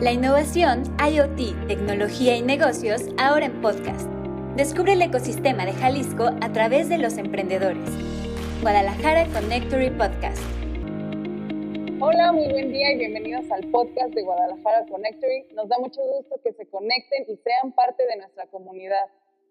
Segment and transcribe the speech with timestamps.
[0.00, 4.08] La innovación, IoT, tecnología y negocios ahora en podcast.
[4.56, 7.88] Descubre el ecosistema de Jalisco a través de los emprendedores.
[8.60, 10.42] Guadalajara Connectory Podcast.
[12.00, 15.54] Hola, muy buen día y bienvenidos al podcast de Guadalajara Connectory.
[15.54, 19.06] Nos da mucho gusto que se conecten y sean parte de nuestra comunidad.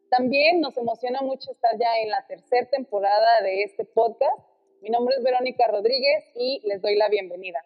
[0.09, 4.43] También nos emociona mucho estar ya en la tercera temporada de este podcast.
[4.81, 7.63] Mi nombre es Verónica Rodríguez y les doy la bienvenida.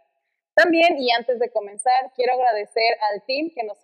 [0.57, 3.77] También, y antes de comenzar, quiero agradecer al team que nos,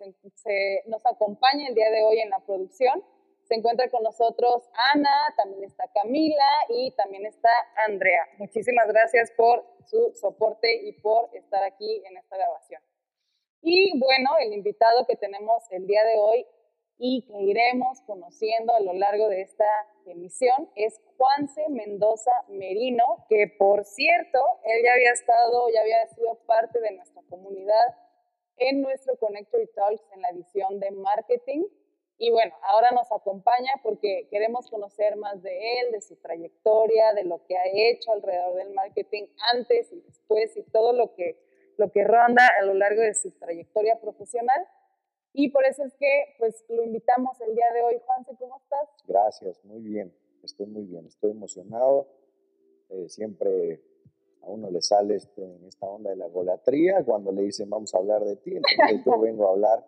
[0.86, 3.00] nos acompaña el día de hoy en la producción.
[3.44, 7.48] Se encuentra con nosotros Ana, también está Camila y también está
[7.86, 8.26] Andrea.
[8.38, 12.82] Muchísimas gracias por su soporte y por estar aquí en esta grabación.
[13.62, 16.44] Y bueno, el invitado que tenemos el día de hoy
[16.98, 19.64] y que iremos conociendo a lo largo de esta
[20.12, 26.34] emisión es Juanse Mendoza Merino, que por cierto, él ya había estado, ya había sido
[26.46, 27.94] parte de nuestra comunidad
[28.56, 31.64] en nuestro Connectory Talks en la edición de marketing.
[32.16, 37.24] Y bueno, ahora nos acompaña porque queremos conocer más de él, de su trayectoria, de
[37.24, 41.36] lo que ha hecho alrededor del marketing antes y después y todo lo que,
[41.76, 44.64] lo que ronda a lo largo de su trayectoria profesional.
[45.36, 48.00] Y por eso es que pues lo invitamos el día de hoy.
[48.06, 48.88] Juanse, ¿cómo estás?
[49.06, 52.06] Gracias, muy bien, estoy muy bien, estoy emocionado.
[52.88, 53.82] Eh, siempre
[54.42, 57.92] a uno le sale este, en esta onda de la golatría cuando le dicen vamos
[57.94, 59.84] a hablar de ti, entonces yo vengo a hablar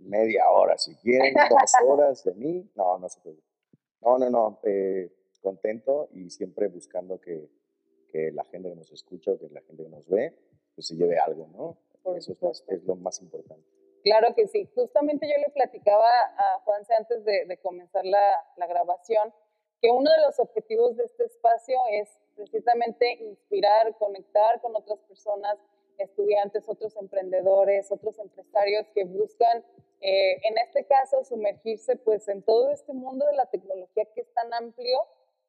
[0.00, 3.48] media hora, si quieren, dos horas de mí, no, no se preocupen.
[4.00, 7.48] No, no, no, eh, contento y siempre buscando que,
[8.08, 10.36] que, la gente que nos escucha, que la gente que nos ve,
[10.74, 11.78] pues se lleve algo, ¿no?
[12.02, 13.79] Por Eso es, es lo más importante.
[14.02, 14.68] Claro que sí.
[14.74, 19.32] Justamente yo le platicaba a Juanse antes de, comenzar la, grabación
[19.80, 25.56] que uno de los objetivos de este espacio es precisamente inspirar, conectar con otras personas,
[25.96, 29.64] estudiantes, otros emprendedores, otros empresarios que buscan,
[30.00, 34.32] eh, en este caso, sumergirse pues en todo este mundo de la tecnología que es
[34.34, 34.98] tan amplio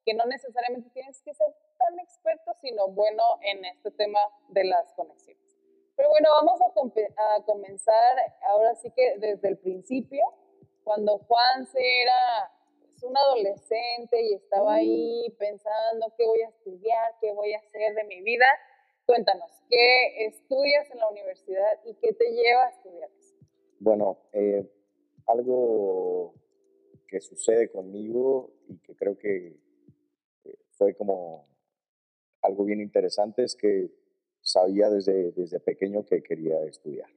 [0.04, 4.92] que no necesariamente tienes que ser tan experto, sino bueno en este tema de las
[4.94, 5.51] conexiones.
[5.96, 8.16] Pero bueno, vamos a, comenzar
[8.48, 10.24] ahora sí que desde el principio,
[10.84, 17.32] cuando Juan era pues, un adolescente y estaba ahí pensando qué voy a estudiar, qué
[17.32, 18.46] voy a hacer de mi vida.
[19.06, 23.10] Cuéntanos, ¿qué estudias en la universidad y qué te lleva a estudiar
[23.80, 24.70] Bueno, eh,
[25.26, 26.34] algo
[27.08, 29.58] que sucede conmigo y que creo que
[30.44, 31.46] eh, fue como
[32.40, 33.90] algo bien interesante es que
[34.52, 37.08] sabía desde, desde pequeño que quería estudiar.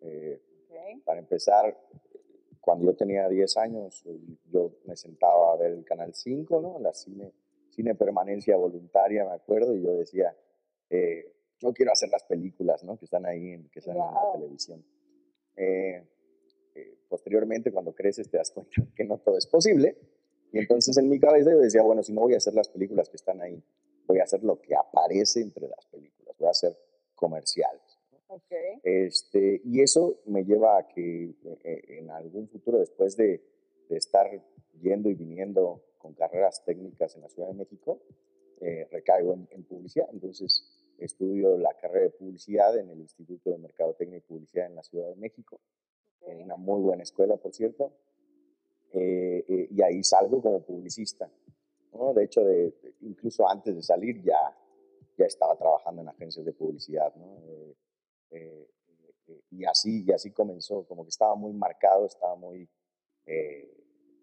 [0.00, 0.40] Eh,
[1.04, 1.78] para empezar,
[2.60, 4.04] cuando yo tenía 10 años,
[4.50, 6.78] yo me sentaba a ver el Canal 5, ¿no?
[6.80, 7.32] la cine,
[7.70, 10.34] cine permanencia voluntaria, me acuerdo, y yo decía,
[10.90, 12.98] eh, yo quiero hacer las películas ¿no?
[12.98, 14.84] que están ahí, que están en la televisión.
[15.56, 16.04] Eh,
[17.08, 19.96] posteriormente, cuando creces, te das cuenta que no todo es posible.
[20.52, 23.08] Y entonces en mi cabeza yo decía, bueno, si no voy a hacer las películas
[23.08, 23.62] que están ahí,
[24.06, 26.76] voy a hacer lo que aparece entre las películas, voy a hacer
[27.14, 28.02] comerciales.
[28.82, 33.42] Este, y eso me lleva a que eh, eh, en algún futuro, después de,
[33.90, 34.26] estar
[34.80, 38.00] yendo y viniendo con carreras técnicas en la Ciudad de México,
[38.62, 40.08] eh, recaigo en, publicidad.
[40.10, 40.66] Entonces,
[40.96, 45.10] estudio la carrera de publicidad en el Instituto de Mercadotecnia y Publicidad en la Ciudad
[45.10, 45.60] de México,
[46.22, 47.92] en una muy buena escuela, por cierto.
[48.94, 51.30] y ahí salgo como publicista.
[52.14, 52.72] De hecho, de,
[53.02, 54.56] incluso antes de salir ya,
[55.22, 57.12] ya estaba trabajando en agencias de publicidad.
[57.16, 57.74] Eh,
[58.30, 58.68] eh,
[59.28, 62.68] eh, y, así, y así comenzó, como que estaba muy marcado, estaba muy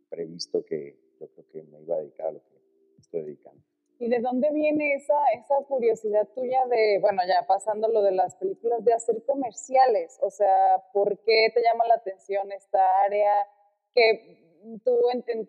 [0.10, 2.62] previsto que yo creo que me iba a dedicar a lo que
[3.00, 3.64] estoy dedicando.
[3.98, 8.36] ¿Y de dónde viene esa, esa curiosidad tuya de, bueno, ya pasando lo de las
[8.36, 10.18] películas, de hacer comerciales?
[10.22, 13.34] O sea, ¿por qué te llama la atención esta área?
[13.94, 14.49] Que
[14.84, 14.98] tú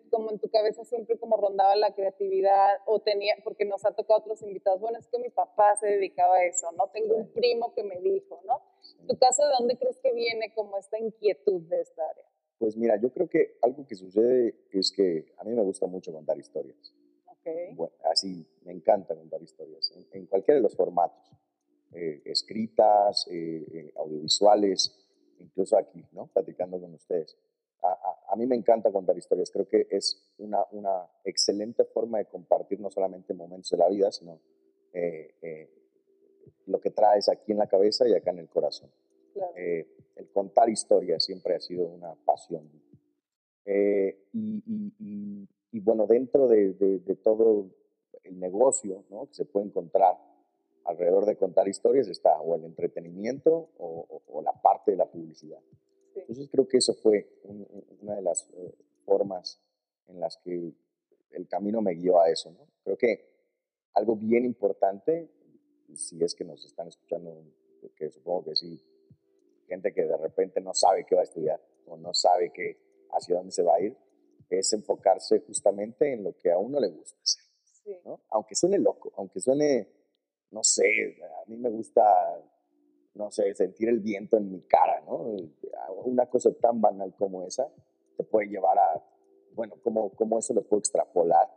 [0.09, 4.19] como en tu cabeza siempre como rondaba la creatividad o tenía, porque nos ha tocado
[4.19, 6.89] otros invitados, bueno, es que mi papá se dedicaba a eso, ¿no?
[6.89, 8.61] Tengo un primo que me dijo, ¿no?
[8.99, 12.25] ¿En tu caso de dónde crees que viene como esta inquietud de esta área?
[12.57, 16.11] Pues mira, yo creo que algo que sucede es que a mí me gusta mucho
[16.11, 16.93] contar historias.
[17.39, 17.73] Okay.
[17.73, 21.31] Bueno, así, me encanta contar historias, en, cualquiera de los formatos,
[21.93, 24.95] eh, escritas, eh, eh, audiovisuales,
[25.39, 26.27] incluso aquí, ¿no?
[26.27, 27.35] Platicando con ustedes
[27.83, 29.51] a, mí me encanta contar historias.
[29.51, 34.11] Creo que es una, una, excelente forma de compartir no solamente momentos de la vida,
[34.11, 34.39] sino
[34.93, 35.69] eh, eh,
[36.67, 38.89] lo que traes aquí en la cabeza y acá en el corazón.
[39.55, 42.69] Eh, el contar historias siempre ha sido una pasión.
[44.33, 47.69] Y, y, bueno, dentro de, de, todo
[48.23, 49.27] el negocio ¿no?
[49.27, 50.17] que se puede encontrar
[50.85, 55.59] alrededor de contar historias está o el entretenimiento o, la parte de la publicidad.
[56.15, 57.27] Entonces creo que eso fue
[58.01, 58.75] una de las eh,
[59.05, 59.59] formas
[60.07, 60.73] en las que
[61.31, 62.51] el camino me guió a eso.
[62.51, 62.67] ¿no?
[62.83, 63.31] Creo que
[63.93, 65.29] algo bien importante,
[65.93, 67.43] si es que nos están escuchando,
[67.95, 68.81] que supongo que sí,
[69.67, 72.77] gente que de repente no sabe qué va a estudiar o no sabe qué,
[73.11, 73.97] hacia dónde se va a ir,
[74.49, 78.01] es enfocarse justamente en lo que a uno le gusta hacer.
[78.05, 78.21] ¿no?
[78.29, 79.87] Aunque suene loco, aunque suene,
[80.51, 82.03] no sé, a mí me gusta,
[83.13, 85.35] no sé, sentir el viento en mi cara, ¿no?
[86.05, 87.67] Una cosa tan banal como esa
[88.17, 89.03] te puede llevar a,
[89.53, 91.49] bueno, como, como eso lo puedo extrapolar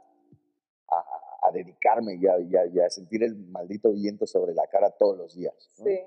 [0.89, 5.17] a, a dedicarme y a, y, a, sentir el maldito viento sobre la cara todos
[5.17, 5.55] los días.
[5.75, 6.01] Sí.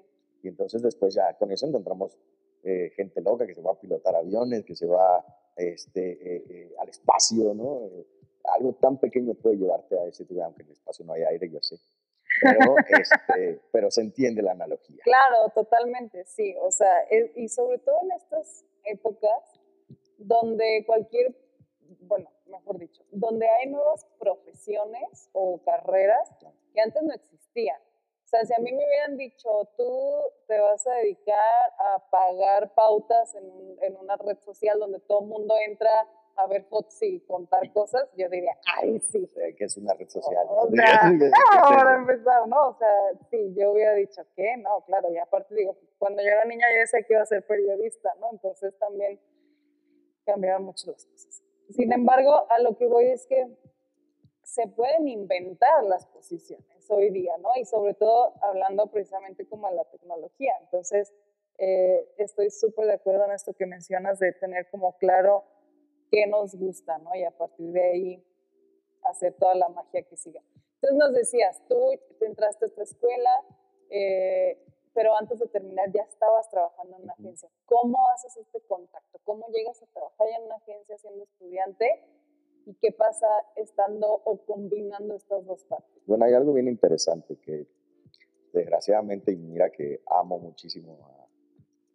[0.44, 2.17] Y entonces después ya con eso encontramos
[2.63, 6.75] eh, gente loca que se va a pilotar aviones, que se va este, eh, eh,
[6.79, 7.89] al espacio, ¿no?
[8.55, 11.50] algo tan pequeño puede llevarte a ese lugar, aunque en el espacio no hay aire,
[11.50, 11.77] yo sé.
[12.42, 15.01] Pero, este, pero se entiende la analogía.
[15.04, 16.56] Claro, totalmente, sí.
[16.62, 17.06] O sea,
[17.36, 19.60] y sobre todo en estas épocas
[20.18, 21.36] donde cualquier,
[22.01, 26.30] bueno, mejor dicho, donde hay nuevas profesiones o carreras
[26.74, 27.80] que antes no existían.
[28.25, 30.12] O sea, si a mí me hubieran dicho, tú
[30.48, 35.28] te vas a dedicar a pagar pautas en, en una red social donde todo el
[35.28, 36.06] mundo entra
[36.38, 39.28] a ver fotos y contar cosas, yo diría, ay, sí.
[39.57, 40.45] que es una red social.
[40.50, 41.12] O sea,
[41.68, 42.69] para empezar, ¿no?
[42.69, 42.88] O sea,
[43.31, 44.56] sí, yo hubiera dicho, ¿qué?
[44.57, 47.45] No, claro, y aparte digo, cuando yo era niña yo decía que iba a ser
[47.45, 48.30] periodista, ¿no?
[48.31, 49.19] Entonces también
[50.25, 51.44] cambiaron mucho las cosas.
[51.69, 53.48] Sin embargo, a lo que voy es que
[54.44, 57.50] se pueden inventar las posiciones hoy día, ¿no?
[57.60, 60.54] Y sobre todo hablando precisamente como de la tecnología.
[60.62, 61.13] Entonces,
[61.57, 65.44] eh, estoy súper de acuerdo en esto que mencionas de tener como claro
[66.12, 67.15] qué nos gusta, ¿no?
[67.15, 68.24] Y a partir de ahí
[69.04, 70.42] hacer toda la magia que siga.
[70.75, 73.31] Entonces nos decías, tú entraste a esta escuela,
[73.89, 74.63] eh,
[74.94, 77.50] pero antes de terminar ya estabas trabajando en una agencia.
[77.65, 79.19] ¿Cómo haces este contacto?
[79.24, 81.86] ¿Cómo llegas a trabajar en una agencia siendo estudiante?
[82.65, 86.03] ¿Y qué pasa estando o combinando estas dos partes?
[86.06, 87.68] Bueno, hay algo bien interesante que
[88.53, 90.98] desgraciadamente, y mira que amo muchísimo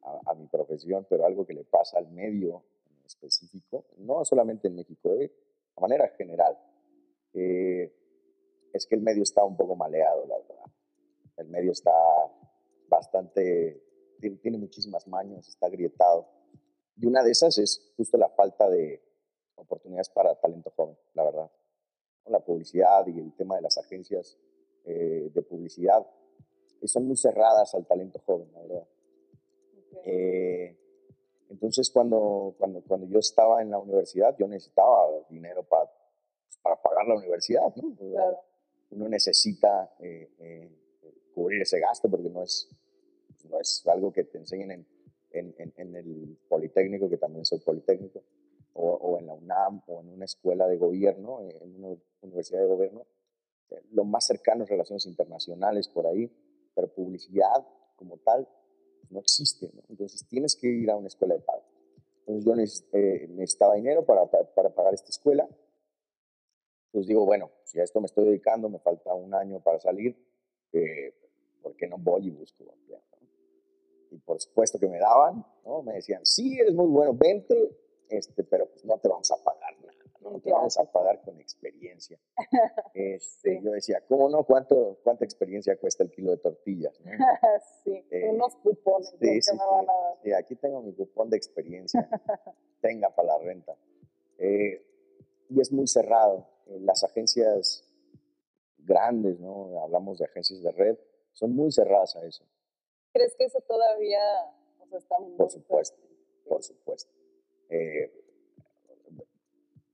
[0.02, 2.64] a, mi profesión, pero algo que le pasa al medio
[3.14, 5.28] específico, no solamente en México, eh,
[5.74, 6.58] de manera general,
[7.34, 7.92] eh,
[8.72, 10.72] es que el medio está un poco maleado, la verdad.
[11.36, 11.92] El medio está
[12.88, 13.82] bastante,
[14.20, 16.28] tiene, tiene muchísimas mañas, está grietado.
[16.96, 19.02] Y una de esas es justo la falta de
[19.56, 21.50] oportunidades para talento joven, la verdad.
[22.26, 24.38] La publicidad y el tema de las agencias
[24.84, 26.06] eh, de publicidad
[26.80, 28.88] eh, son muy cerradas al talento joven, la verdad.
[30.04, 30.76] Eh,
[31.52, 36.80] entonces, cuando, cuando, cuando yo estaba en la universidad, yo necesitaba dinero para, pues, para
[36.80, 37.96] pagar la universidad, ¿no?
[38.90, 39.90] Uno necesita
[41.34, 42.68] cubrir ese gasto porque no es,
[43.48, 44.86] no es algo que te enseñen en,
[45.30, 48.22] en, en el Politécnico, que también soy Politécnico
[48.74, 53.06] o, en la UNAM o en una escuela de gobierno, en una universidad de gobierno,
[53.70, 56.30] eh, lo más cercano es relaciones internacionales por ahí,
[56.74, 57.66] pero publicidad
[57.96, 58.48] como tal
[59.02, 59.70] pues, no existe.
[59.88, 61.62] Entonces tienes que ir a una escuela de pago.
[62.26, 65.48] Entonces yo eh, necesitaba dinero para, para, pagar esta escuela.
[66.86, 70.16] Entonces digo, bueno, si a esto me estoy dedicando, me falta un año para salir,
[70.72, 71.14] eh,
[71.62, 72.64] ¿por qué no voy y busco
[74.10, 75.82] Y por supuesto que me daban, ¿no?
[75.82, 77.76] me decían, sí, eres muy bueno, vente,
[78.08, 79.61] este, pero pues no te vamos a pagar
[80.22, 82.18] no, te vamos a pagar con experiencia.
[82.94, 84.44] Este, Yo decía, ¿cómo no?
[84.44, 87.00] ¿Cuánto, ¿Cuánta experiencia cuesta el kilo de tortillas?
[87.84, 89.14] sí, eh, unos cupones.
[89.20, 89.56] Sí, sí,
[90.22, 92.08] sí, aquí tengo mi cupón de experiencia,
[92.80, 93.76] tenga para la renta.
[94.38, 94.84] Eh,
[95.48, 96.46] y es muy cerrado.
[96.66, 97.84] Eh, las agencias
[98.78, 99.82] grandes, ¿no?
[99.82, 100.98] Hablamos de agencias de red,
[101.32, 102.44] son muy cerradas a eso.
[103.12, 104.20] ¿Crees que eso todavía
[104.80, 105.98] o sea, está Por supuesto,
[106.48, 107.10] por supuesto.
[107.68, 108.21] Eh,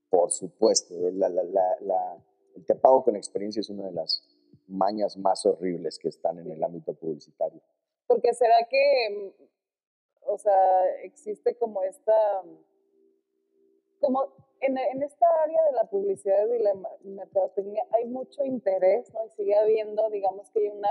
[0.09, 2.23] por supuesto, la, la, la,
[2.55, 4.23] el te pago con experiencia es una de las
[4.67, 7.61] mañas más horribles que están en el ámbito publicitario.
[8.07, 9.33] Porque será que,
[10.21, 12.43] o sea, existe como esta,
[13.99, 16.73] como en, en, esta área de la publicidad y la
[17.03, 19.25] mercadotecnia hay mucho interés, ¿no?
[19.25, 20.89] Y sigue habiendo, digamos que hay una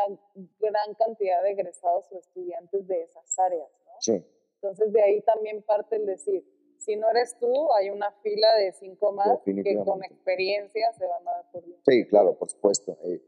[0.59, 3.93] gran cantidad de egresados o estudiantes de esas áreas, ¿no?
[4.01, 4.25] Sí.
[4.55, 6.45] Entonces de ahí también parte el decir,
[6.89, 11.29] si no eres tú, hay una fila de cinco más que con experiencia se van
[11.29, 11.79] a dar por bien.
[11.87, 12.97] Sí, claro, por supuesto.
[13.05, 13.21] Eh,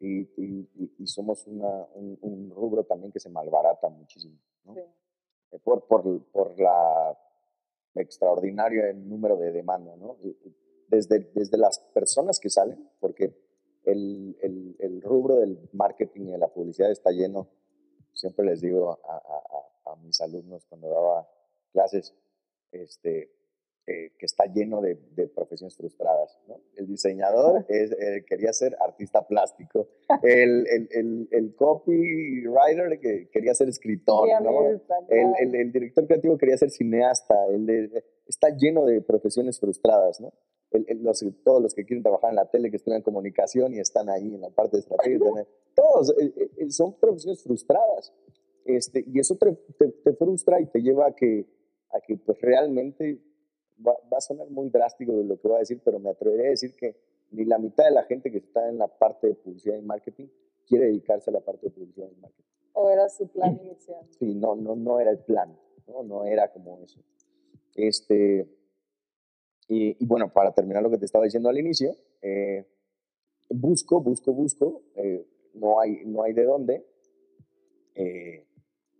[0.00, 4.38] y, y, y, somos una, un, rubro también que se malbarata muchísimo.
[4.64, 4.72] ¿no?
[4.72, 4.80] Sí.
[5.50, 7.18] Eh, por, por, por la
[7.94, 10.16] extraordinario número de demanda, ¿no?
[10.86, 13.34] Desde, desde las personas que salen, porque
[13.84, 17.48] el, el, el, rubro del marketing y de la publicidad está lleno,
[18.14, 21.28] siempre les digo a, a, a mis alumnos cuando daba
[21.72, 22.14] clases,
[22.72, 23.30] este,
[23.90, 26.38] eh, que está lleno de, de profesiones frustradas.
[26.46, 26.60] ¿no?
[26.76, 29.88] El diseñador es, eh, quería ser artista plástico,
[30.22, 34.66] el, el, el, el copywriter que quería ser escritor, ¿no?
[35.08, 37.34] el, el, director creativo quería ser cineasta,
[38.26, 40.20] está lleno de profesiones frustradas.
[40.20, 40.34] ¿no?
[41.00, 44.34] Los, todos los que quieren trabajar en la tele, que estudian comunicación y están ahí
[44.34, 45.18] en la parte de estrategia,
[45.74, 48.12] todos eh, son profesiones frustradas.
[48.66, 51.46] Este, y eso te, te, te, frustra y te lleva a que,
[51.90, 53.20] a que pues realmente
[53.86, 56.50] va, a sonar muy drástico de lo que voy a decir, pero me atreveré a
[56.50, 56.96] decir que
[57.30, 60.26] ni la mitad de la gente que está en la parte de publicidad y marketing
[60.66, 62.44] quiere dedicarse a la parte de publicidad y marketing.
[62.72, 64.06] ¿O era su plan inicial?
[64.18, 67.00] Sí, no, no, no era el plan, no, no era como eso.
[67.74, 68.48] Este,
[69.68, 72.66] y, bueno, para terminar lo que te estaba diciendo al inicio, eh,
[73.50, 76.86] busco, busco, busco, eh, no, hay, no hay de dónde,
[77.94, 78.46] eh,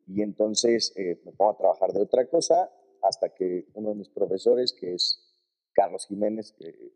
[0.06, 2.70] y entonces me pongo a trabajar de otra cosa
[3.02, 5.24] hasta que uno de mis profesores, que es
[5.72, 6.92] Carlos Jiménez, que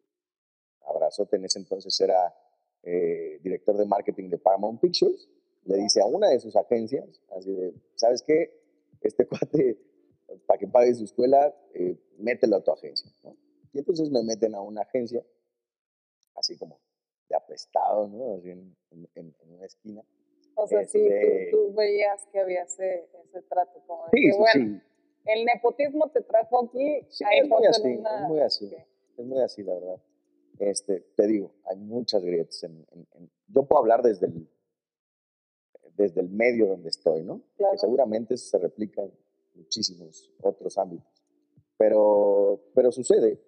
[0.86, 2.34] abrazote en ese entonces era
[2.82, 5.28] eh, director de marketing de Paramount Pictures,
[5.64, 8.60] le dice a una de sus agencias, así de, ¿sabes qué?
[9.00, 9.78] Este cuate,
[10.46, 13.10] para que pague su escuela, eh, mételo a tu agencia.
[13.72, 15.24] Y entonces me meten a una agencia,
[16.34, 16.80] así como
[17.28, 18.34] de apestado, ¿no?
[18.36, 18.76] Así en,
[19.46, 20.02] una esquina.
[20.54, 24.80] O sea, sí, este tú, veías que había ese, ese trato como de que, bueno,
[24.80, 24.91] sí
[25.24, 27.06] el nepotismo te trajo aquí.
[27.08, 28.74] Sí, es, muy así, es muy así,
[29.16, 30.00] es muy así, la verdad.
[30.58, 32.62] Este, te digo, hay muchas grietas.
[32.64, 32.86] En,
[33.48, 34.48] yo puedo hablar desde el,
[35.96, 37.42] desde el medio donde estoy, ¿no?
[37.56, 39.12] Que seguramente eso se replica en
[39.54, 41.10] muchísimos otros ámbitos.
[41.76, 43.40] Pero, pero sucede,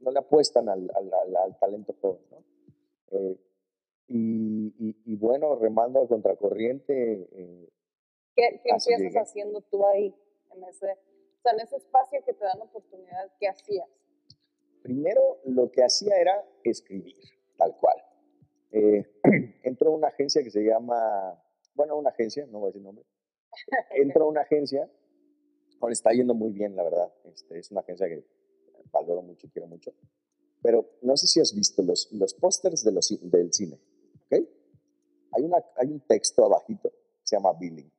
[0.00, 2.44] no le apuestan al, al, al, talento joven, ¿no?
[3.10, 3.38] Eh,
[4.08, 7.26] y, y, bueno, remando a contracorriente.
[7.32, 7.68] Eh,
[8.36, 10.14] ¿Qué, qué empiezas haciendo tú ahí?
[10.54, 13.88] En ese, o sea, en ese espacio que te dan oportunidad, ¿qué hacías?
[14.82, 17.16] Primero, lo que hacía era escribir,
[17.56, 17.96] tal cual.
[18.70, 19.04] Eh,
[19.62, 21.42] entro a una agencia que se llama,
[21.74, 23.04] bueno, una agencia, no voy a decir nombre.
[23.90, 24.90] Entro a una agencia,
[25.80, 27.12] ahora está yendo muy bien, la verdad.
[27.24, 28.24] Este, es una agencia que
[28.90, 29.92] valoro mucho y quiero mucho.
[30.60, 33.78] Pero no sé si has visto los, los pósters de los, del cine,
[34.26, 34.44] ¿ok?
[35.32, 37.93] Hay, una, hay un texto abajito que se llama billing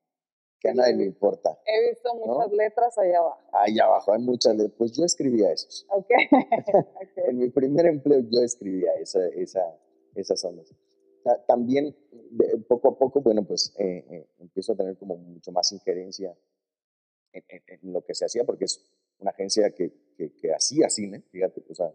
[0.66, 1.56] que a nadie le importa.
[1.64, 3.40] He visto muchas letras allá abajo.
[3.52, 4.74] Allá abajo, hay muchas letras.
[4.80, 5.86] Pues yo escribía esos.
[5.96, 6.10] Ok.
[7.18, 9.62] en mi primer empleo yo escribía esa, esa,
[10.16, 10.74] esas ondas.
[11.48, 11.96] También,
[12.68, 16.36] poco a poco, bueno, pues eh, eh, empiezo a tener como mucho más injerencia
[17.32, 18.84] en, en, lo que se hacía, porque es
[19.20, 21.92] una agencia que, que, que, hacía cine, fíjate, o sea,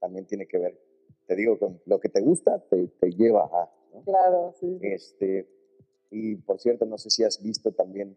[0.00, 0.78] también tiene que ver,
[1.26, 3.70] te digo, con lo que te gusta, te, te lleva a.
[4.04, 4.78] Claro, sí.
[4.82, 5.48] Este,
[6.14, 8.16] y por cierto, no sé si has visto también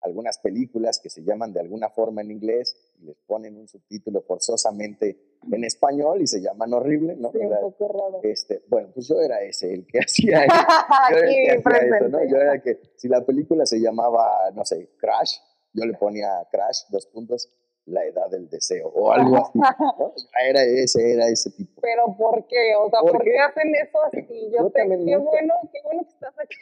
[0.00, 4.22] algunas películas que se llaman de alguna forma en inglés y les ponen un subtítulo
[4.22, 7.32] forzosamente en español y se llaman horrible, ¿no?
[7.32, 8.20] Sí, un poco raro.
[8.22, 10.46] Este, bueno, pues yo era ese, el que hacía,
[11.10, 12.18] yo era, el que hacía eso, ¿no?
[12.24, 15.36] Yo era el que, si la película se llamaba, no sé, Crash,
[15.72, 17.50] yo le ponía Crash, dos puntos,
[17.86, 19.58] la edad del deseo o algo así.
[19.58, 20.12] ¿no?
[20.42, 21.80] Era ese, era ese tipo.
[21.80, 22.74] Pero ¿por qué?
[22.78, 24.50] O sea, ¿por, qué hacen eso así?
[24.50, 26.56] Yo, yo te, qué bueno, qué bueno que estás aquí.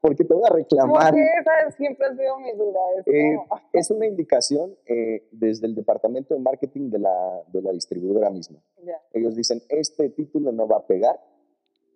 [0.00, 1.10] Porque te voy a reclamar.
[1.10, 2.80] Porque esa siempre ha sido mi duda.
[2.98, 3.38] Es, eh,
[3.72, 8.62] es una indicación eh, desde el departamento de marketing de la, de la distribuidora misma.
[9.12, 11.18] Ellos dicen, este título no va a pegar,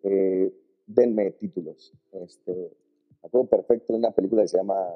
[0.03, 0.53] eh,
[0.87, 1.93] denme títulos.
[2.13, 2.73] Este,
[3.23, 4.89] acuerdo perfecto de una película que se llama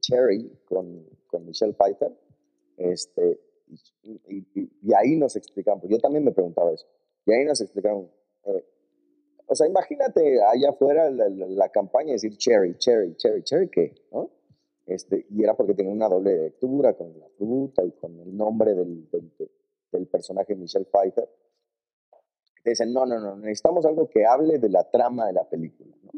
[0.00, 2.12] Cherry con, con Michelle Pfeiffer.
[2.76, 3.38] Este,
[4.02, 6.86] y, y, ahí nos explicaron, pues yo también me preguntaba eso,
[7.26, 8.10] y ahí nos explicaron,
[8.44, 8.64] eh,
[9.50, 13.94] o sea, imagínate allá afuera la, la, campaña decir cherry, cherry, cherry, cherry, ¿qué?
[14.12, 14.30] ¿no?
[14.86, 18.74] Este, y era porque tenía una doble lectura con la fruta y con el nombre
[18.74, 19.10] del,
[19.90, 21.28] del, personaje Michelle Pfeiffer.
[22.62, 25.96] Te dicen, no, no, no, necesitamos algo que hable de la trama de la película,
[26.04, 26.12] ¿no?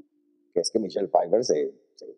[0.53, 2.17] Que es que Michelle Pfeiffer se, se,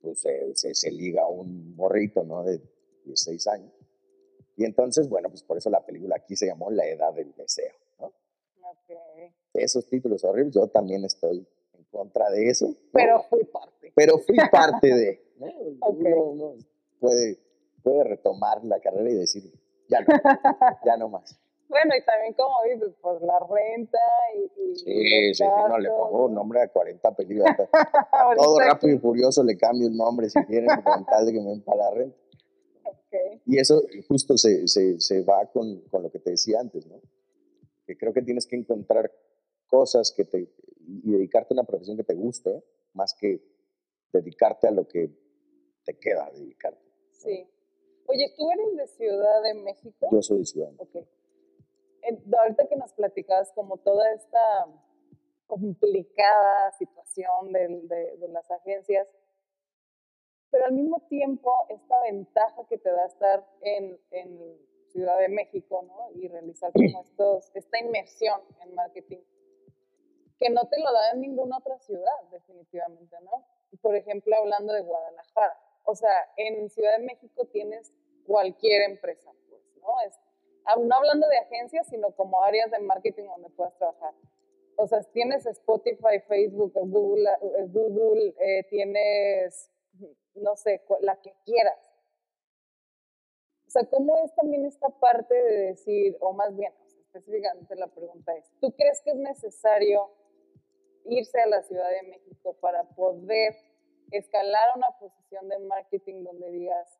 [0.00, 2.44] pues, se, se, liga a un morrito, ¿no?
[2.44, 2.60] De
[3.04, 3.72] 16 años.
[4.56, 7.74] Y entonces, bueno, pues por eso la película aquí se llamó La Edad del Deseo.
[9.54, 12.74] Esos títulos horribles, yo también estoy en contra de eso.
[12.92, 13.92] Pero fui parte.
[13.94, 15.24] Pero fui parte de.
[15.38, 15.46] ¿no?
[17.00, 17.38] puede,
[17.82, 19.52] puede retomar la carrera y decir,
[19.88, 20.06] ya no,
[20.84, 21.38] ya no más.
[21.66, 23.98] Bueno, y también como dices, pues la renta
[24.36, 24.76] y...
[24.76, 27.56] sí, sí, no, le pongo nombre a 40 películas.
[28.12, 31.40] A todo rápido y furioso le cambio el nombre si quieren, con tal de que
[31.40, 32.16] me den para la renta.
[32.84, 33.42] Okay.
[33.46, 37.00] Y eso justo se, se, se va con, con, lo que te decía antes, ¿no?
[37.86, 39.10] Que creo que tienes que encontrar
[39.74, 40.48] cosas que te,
[40.86, 42.62] y dedicarte a una profesión que te guste,
[42.92, 43.42] más que
[44.12, 45.10] dedicarte a lo que
[45.84, 46.80] te queda dedicarte.
[47.10, 47.48] Sí.
[48.06, 50.06] Oye, ¿tú eres de Ciudad de México?
[50.12, 50.98] Yo soy de Ciudad de México.
[51.00, 52.34] Ok.
[52.38, 54.66] ahorita que nos platicabas como toda esta
[55.46, 59.08] complicada situación de, de, las agencias,
[60.50, 65.82] pero al mismo tiempo esta ventaja que te da estar en, en Ciudad de México,
[65.82, 66.12] ¿no?
[66.14, 69.18] Y realizar como estos, esta inmersión en marketing,
[70.38, 73.46] que no te lo da en ninguna otra ciudad, definitivamente, ¿no?
[73.80, 77.92] Por ejemplo, hablando de Guadalajara, o sea, en Ciudad de México tienes
[78.26, 80.84] cualquier empresa, pues, ¿no?
[80.84, 84.14] No hablando de agencias, sino como áreas de marketing donde puedas trabajar.
[84.76, 89.70] O sea, tienes Spotify, Facebook, Google, eh, Google eh, tienes,
[90.34, 91.78] no sé, la que quieras.
[93.66, 96.72] O sea, ¿cómo es también esta parte de decir, o más bien,
[97.14, 100.10] específicamente la pregunta es, ¿tú crees que es necesario
[101.04, 103.54] irse a la Ciudad de México para poder
[104.10, 106.98] escalar una posición de marketing donde digas,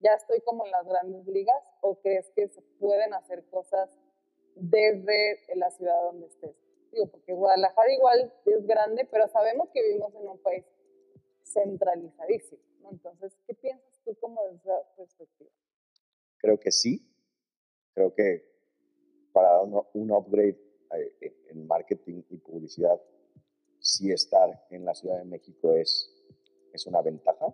[0.00, 3.90] ya estoy como en las grandes ligas, o crees que se pueden hacer cosas
[4.54, 6.56] desde la ciudad donde estés?
[6.92, 10.64] Digo, porque Guadalajara igual es grande, pero sabemos que vivimos en un país
[11.44, 12.62] centralizadísimo.
[12.90, 15.50] Entonces, ¿qué piensas tú como desde esa perspectiva?
[16.38, 17.06] Creo que sí.
[17.94, 18.44] Creo que
[19.32, 20.58] para un upgrade
[20.94, 23.00] eh, en marketing y publicidad,
[23.86, 26.12] sí estar en la Ciudad de México es
[26.76, 27.46] es una ventaja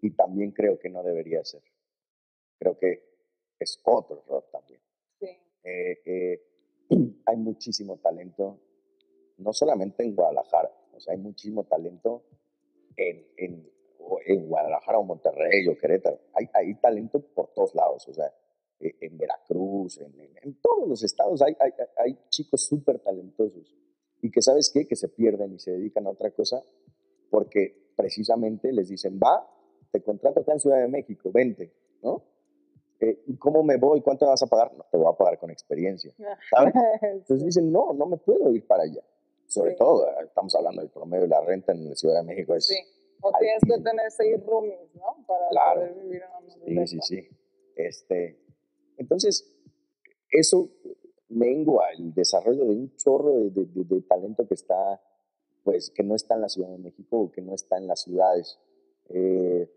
[0.00, 1.62] y también creo que no debería ser.
[2.58, 3.02] Creo que
[3.58, 4.80] es otro error también.
[5.64, 6.42] Eh, eh,
[7.26, 8.58] hay muchísimo talento,
[9.38, 12.24] no solamente en Guadalajara, o sea, hay muchísimo talento
[12.96, 13.70] en, en,
[14.26, 16.20] en Guadalajara o Monterrey o Querétaro.
[16.34, 18.32] Hay, hay, talento por todos lados, o sea,
[18.80, 20.12] e, en Veracruz, en,
[20.42, 23.72] en todos los estados hay, hay, hay chicos súper talentosos
[24.22, 26.62] y que sabes qué, que se pierden y se dedican a otra cosa
[27.28, 29.46] porque precisamente les dicen, va,
[29.90, 32.22] te contrato acá en Ciudad de México, vente, ¿no?
[33.00, 34.00] Eh, ¿Y cómo me voy?
[34.00, 34.72] ¿Cuánto me vas a pagar?
[34.74, 36.14] No, te voy a pagar con experiencia,
[36.50, 36.72] ¿sabes?
[37.02, 39.02] Entonces dicen, no, no me puedo ir para allá.
[39.46, 42.54] Sobre todo, eh, estamos hablando del promedio de la renta en la Ciudad de México.
[42.54, 42.76] Es sí,
[43.20, 45.26] o tienes que tener seis roomies, ¿no?
[45.26, 46.22] Para poder vivir
[46.66, 47.28] en una Sí, sí, sí.
[47.74, 48.38] Este,
[48.98, 49.52] entonces,
[50.30, 50.70] eso
[51.32, 55.00] mengua el desarrollo de un chorro de, de, de talento que está
[55.64, 58.02] pues que no está en la Ciudad de México o que no está en las
[58.02, 58.58] ciudades.
[59.08, 59.70] Eh,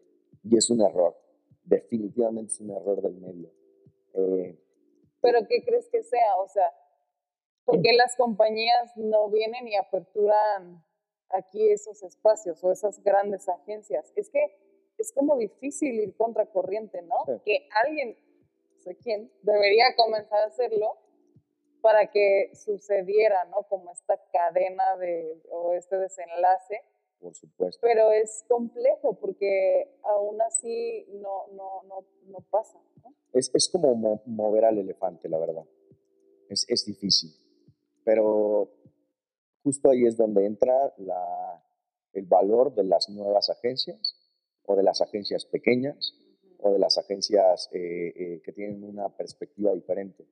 [0.44, 1.16] y es un error,
[1.64, 3.52] definitivamente es un error del medio.
[4.14, 4.60] Eh,
[5.22, 6.36] ¿Pero qué crees que sea?
[6.38, 6.72] O sea,
[7.66, 10.84] ¿por qué las compañías no vienen y aperturan
[11.30, 14.12] aquí esos espacios o esas grandes agencias?
[14.16, 14.58] Es que
[14.98, 17.42] es como difícil ir contracorriente, ¿no?
[17.44, 18.18] Que alguien,
[18.76, 20.98] no sé quién, debería comenzar a hacerlo
[21.86, 23.62] para que sucediera, ¿no?
[23.70, 26.82] Como esta cadena de, o este desenlace.
[27.20, 27.80] Por supuesto.
[27.80, 32.80] Pero es complejo porque aún así no, no, no, no pasa.
[33.34, 35.64] Es, es, como mover al elefante, la verdad.
[36.50, 37.30] Es, es, difícil.
[38.04, 38.72] Pero
[39.64, 41.64] justo ahí es donde entra la,
[42.14, 44.20] el valor de las nuevas agencias
[44.66, 46.16] o de las agencias pequeñas
[46.58, 50.26] o de las agencias eh, eh, que tienen una perspectiva diferente.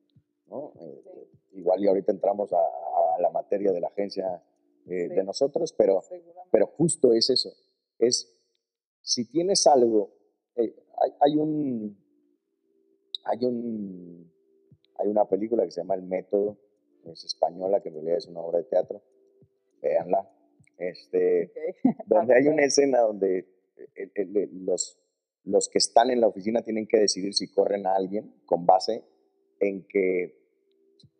[0.54, 0.72] ¿No?
[0.80, 4.42] Eh, igual y ahorita entramos a, la materia de la agencia
[4.86, 6.02] eh, de nosotros, pero,
[6.50, 7.52] pero justo es eso,
[7.98, 8.36] es
[9.02, 10.10] si tienes algo,
[10.56, 10.74] eh,
[11.20, 11.96] hay, un,
[13.24, 14.32] hay un,
[14.98, 16.58] hay una película que se llama El Método,
[17.04, 19.00] es española, que en realidad es una obra de teatro,
[19.80, 20.28] véanla,
[20.78, 21.52] este,
[22.06, 23.46] donde hay una escena donde
[24.54, 24.98] los,
[25.44, 29.04] los que están en la oficina tienen que decidir si corren a alguien con base
[29.60, 30.43] en que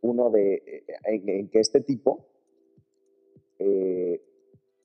[0.04, 2.28] uno de, eh, en, que este tipo
[3.58, 4.22] eh,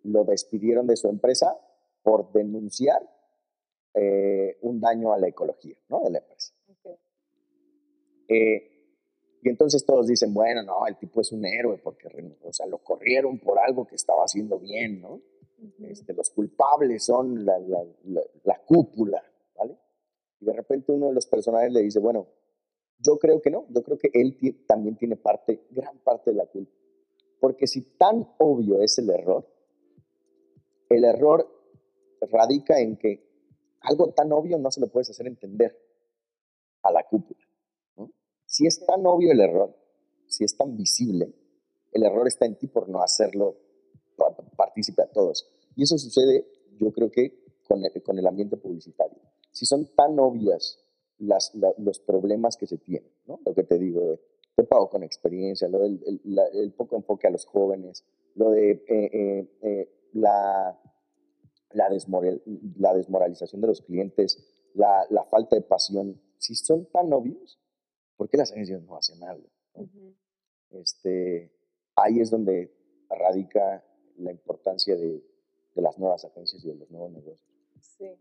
[0.04, 1.58] lo despidieron de su empresa
[2.02, 3.02] por denunciar
[3.94, 6.02] eh, un daño a la ecología ¿no?
[6.06, 6.54] de la empresa.
[8.30, 12.08] y entonces todos dicen, bueno, no, el tipo es un héroe porque
[12.44, 15.22] o sea, lo corrieron por algo que estaba haciendo bien, ¿no?
[15.84, 17.84] este, los culpables son la, la,
[18.44, 19.22] la, cúpula,
[19.58, 19.78] ¿vale?
[20.40, 22.28] Y de repente uno de los personajes le dice, bueno,
[23.00, 26.46] yo creo que no, yo creo que él también tiene parte, gran parte de la
[26.46, 26.72] culpa.
[27.40, 29.48] Porque si tan obvio es el error,
[30.90, 31.48] el error
[32.22, 33.30] radica en que
[33.82, 35.78] algo tan obvio no se le puedes hacer entender
[36.84, 37.40] a la cúpula.
[38.46, 39.76] Si es tan obvio el error,
[40.28, 41.34] si es tan visible,
[41.94, 43.56] el error está en ti por no hacerlo
[44.58, 45.48] partícipe a todos.
[45.76, 46.46] Y eso sucede,
[46.78, 49.20] yo creo que con el, con el ambiente publicitario.
[49.52, 50.80] Si son tan obvias
[51.20, 53.40] las, los problemas que se tienen, ¿no?
[53.46, 54.20] Lo que te digo,
[54.56, 56.22] te pago con experiencia, lo del
[56.54, 58.06] el, poco enfoque a los jóvenes,
[58.36, 60.80] lo de eh, eh, eh, la,
[61.72, 61.90] la,
[62.78, 64.38] la, desmoralización de los clientes,
[64.74, 67.60] la, la, falta de pasión, si son tan obvios,
[68.18, 69.48] ¿por qué las agencias no hacen algo?
[70.72, 71.54] este,
[71.96, 72.74] ahí es donde
[73.10, 73.84] radica
[74.18, 75.24] la importancia de,
[75.76, 77.50] de, las nuevas agencias y de los nuevos negocios.
[77.80, 78.18] Sí.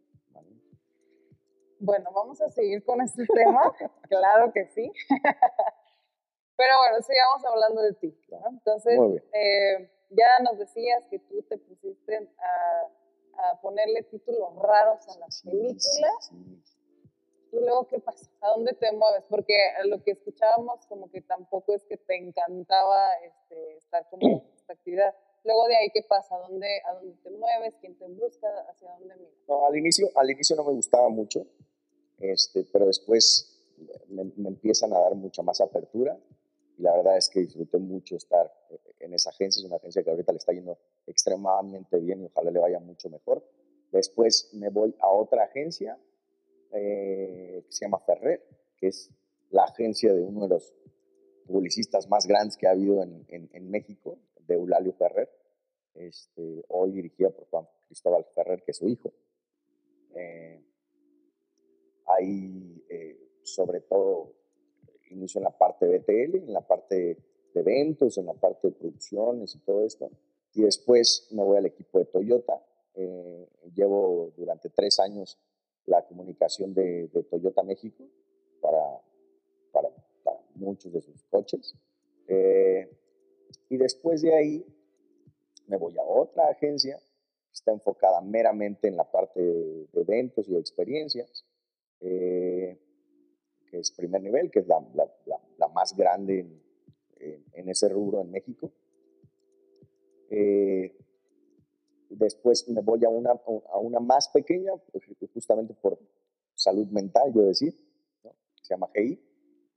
[1.81, 3.73] Bueno, vamos a seguir con este tema,
[4.09, 4.91] claro que sí.
[6.57, 8.21] Pero bueno, sigamos hablando de ti.
[8.51, 8.99] Entonces,
[9.33, 15.43] eh, ya nos decías que tú te pusiste a, a ponerle títulos raros a las
[15.43, 16.33] películas.
[17.53, 18.31] ¿Y luego qué pasa?
[18.41, 19.25] ¿A dónde te mueves?
[19.29, 24.43] Porque lo que escuchábamos como que tampoco es que te encantaba este, estar como en
[24.57, 25.15] esta actividad.
[25.45, 26.35] Luego de ahí, ¿qué pasa?
[26.35, 27.75] ¿A dónde, ¿A dónde te mueves?
[27.81, 28.49] ¿Quién te busca?
[28.69, 29.33] ¿Hacia dónde miras?
[29.47, 31.47] No, al inicio, al inicio no me gustaba mucho,
[32.19, 33.61] este, pero después
[34.09, 36.19] me, me empiezan a dar mucha más apertura
[36.79, 38.51] y la verdad es que disfruté mucho estar
[39.01, 42.51] en esa agencia, es una agencia que ahorita le está yendo extremadamente bien y ojalá
[42.51, 43.45] le vaya mucho mejor.
[43.91, 45.99] Después me voy a otra agencia
[46.73, 48.45] eh, que se llama Ferrer,
[48.77, 49.11] que es
[49.51, 50.75] la agencia de uno de los
[51.47, 55.31] publicistas más grandes que ha habido en, en, México, de Eulalio Ferrer,
[55.95, 59.13] este, hoy dirigida por Juan Cristóbal Ferrer, que es su hijo.
[60.15, 60.63] Eh,
[62.17, 62.85] ahí,
[63.43, 64.33] sobre todo,
[65.11, 66.95] inicio en la parte de BTL, en la parte
[67.55, 70.11] de eventos, en la parte de producciones y todo esto.
[70.55, 72.63] Y después me voy al equipo de Toyota.
[72.95, 75.39] Eh, llevo durante tres años
[75.87, 78.05] la comunicación de, Toyota México
[78.61, 79.01] para,
[79.73, 79.89] para,
[80.55, 81.75] muchos de sus coches.
[82.27, 82.91] Eh,
[83.69, 84.67] y después de ahí
[85.67, 90.53] me voy a otra agencia que está enfocada meramente en la parte de, eventos y
[90.53, 91.45] de experiencias.
[92.01, 92.79] Eh,
[93.71, 94.85] que es primer nivel, que es la,
[95.59, 98.71] la, más grande en, en, ese rubro en México.
[100.31, 100.97] Eh,
[102.11, 105.99] después me voy a una, a una más pequeña, pues, justamente por
[106.55, 107.75] salud mental, yo decir,
[108.63, 109.21] se llama GI.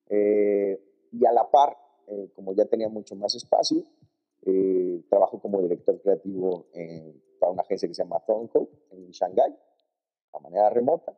[0.09, 0.81] Eh,
[1.11, 3.83] y a la par, eh, como ya tenía mucho más espacio,
[5.09, 6.65] trabajo como director creativo
[7.39, 9.55] para una agencia que se llama Thornco en Shanghái,
[10.33, 11.15] a manera remota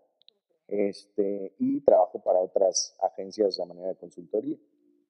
[0.67, 4.57] este, y trabajo para otras agencias de manera de consultoría.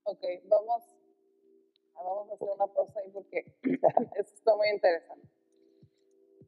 [0.04, 0.84] Ok, vamos,
[1.96, 5.28] vamos a hacer una pausa ahí porque eso está muy interesante.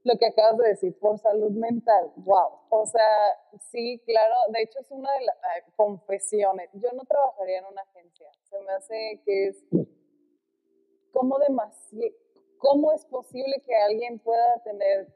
[0.03, 2.59] Lo que acabas de decir, por salud mental, wow.
[2.69, 3.09] O sea,
[3.71, 5.35] sí, claro, de hecho es una de las
[5.75, 6.69] confesiones.
[6.73, 8.29] Yo no trabajaría en una agencia.
[8.43, 9.65] Se me hace que es
[11.11, 12.15] como demasiado,
[12.59, 15.07] ¿cómo es posible que alguien pueda tener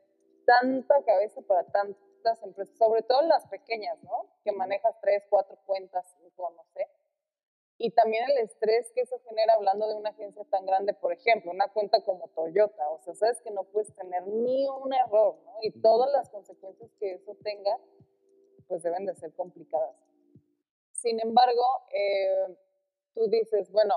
[0.47, 2.08] tanta cabeza para tanto?
[2.43, 4.29] Empresas, sobre todo las pequeñas, ¿no?
[4.43, 6.87] Que manejas tres, cuatro cuentas, cinco, no sé.
[7.77, 11.51] Y también el estrés que eso genera hablando de una agencia tan grande, por ejemplo,
[11.51, 15.53] una cuenta como Toyota, o sea, sabes que no puedes tener ni un error, ¿no?
[15.61, 17.79] Y todas las consecuencias que eso tenga,
[18.67, 19.95] pues deben de ser complicadas.
[20.91, 22.57] Sin embargo, eh,
[23.13, 23.95] tú dices, bueno,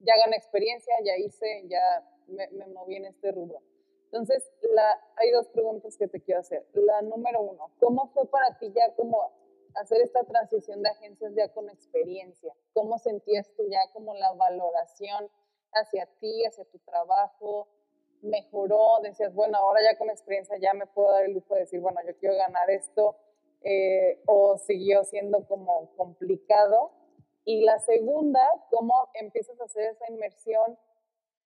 [0.00, 3.62] ya gané experiencia, ya hice, ya me, me moví en este rubro
[4.06, 6.66] entonces, la, hay dos preguntas que te quiero hacer.
[6.72, 9.32] La número uno, ¿cómo fue para ti ya como
[9.74, 12.54] hacer esta transición de agencias ya con experiencia?
[12.72, 15.28] ¿Cómo sentías tú ya como la valoración
[15.72, 17.68] hacia ti, hacia tu trabajo?
[18.22, 19.00] ¿Mejoró?
[19.02, 22.00] Decías, bueno, ahora ya con experiencia ya me puedo dar el lujo de decir, bueno,
[22.06, 23.16] yo quiero ganar esto.
[23.62, 26.92] Eh, ¿O siguió siendo como complicado?
[27.44, 28.40] Y la segunda,
[28.70, 30.78] ¿cómo empiezas a hacer esa inmersión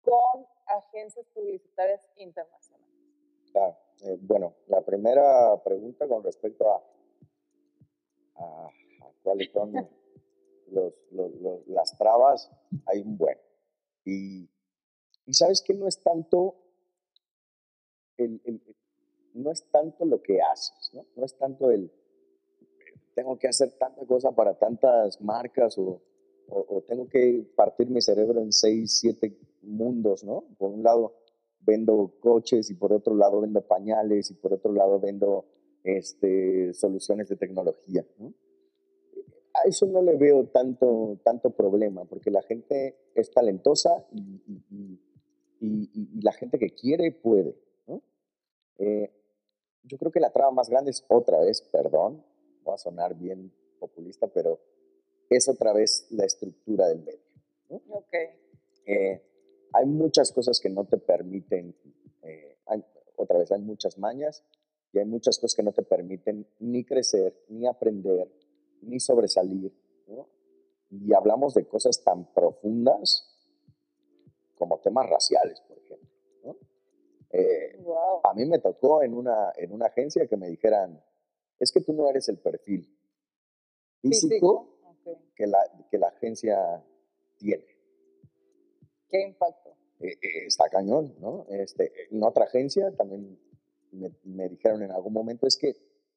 [0.02, 2.88] con agencias publicitarias internacionales?
[3.52, 3.76] Claro.
[4.02, 6.82] Eh, bueno, la primera pregunta con respecto a,
[8.36, 8.70] a,
[9.22, 9.72] cuáles son
[10.70, 10.94] los,
[11.66, 12.50] las trabas,
[12.86, 13.38] hay un buen.
[14.04, 14.48] Y,
[15.26, 16.56] y sabes que no es tanto
[18.16, 18.40] el,
[19.34, 21.06] no es tanto lo que haces, ¿no?
[21.16, 21.92] No es tanto el
[23.14, 26.00] tengo que hacer tanta cosa para tantas marcas o,
[26.46, 29.36] o, tengo que partir mi cerebro en seis, siete
[29.68, 30.44] mundos, ¿no?
[30.58, 31.14] Por un lado
[31.60, 35.46] vendo coches y por otro lado vendo pañales y por otro lado vendo
[35.84, 38.34] este, soluciones de tecnología, ¿no?
[39.54, 45.00] A eso no le veo tanto, tanto problema, porque la gente es talentosa y,
[45.60, 48.02] y, la gente que quiere puede, ¿no?
[48.78, 49.10] Eh,
[49.82, 52.22] yo creo que la traba más grande es otra vez, perdón,
[52.62, 54.60] voy a sonar bien populista, pero
[55.30, 57.20] es otra vez la estructura del medio.
[57.70, 57.82] ¿no?
[57.88, 58.14] Ok.
[58.86, 59.22] Eh,
[59.72, 61.74] hay muchas cosas que no te permiten,
[62.22, 62.58] eh,
[63.16, 64.44] otra vez, hay muchas mañas
[64.92, 68.30] y hay muchas cosas que no te permiten ni crecer, ni aprender,
[68.82, 69.72] ni sobresalir.
[70.06, 70.26] ¿no?
[70.90, 73.24] y hablamos de cosas tan profundas
[74.56, 76.08] como temas raciales, por ejemplo.
[77.30, 77.84] Eh,
[78.24, 81.02] a mí me tocó en una, en una agencia que me dijeran,
[81.58, 82.88] es que tú no eres el perfil
[84.00, 84.78] físico,
[85.34, 85.58] que, la,
[85.90, 86.84] que la agencia
[87.36, 87.66] tiene.
[89.08, 89.70] ¿Qué impacto?
[90.00, 91.46] Eh, eh, está cañón, ¿no?
[91.48, 93.38] Este, en otra agencia también
[93.92, 95.74] me, me, dijeron en algún momento, es que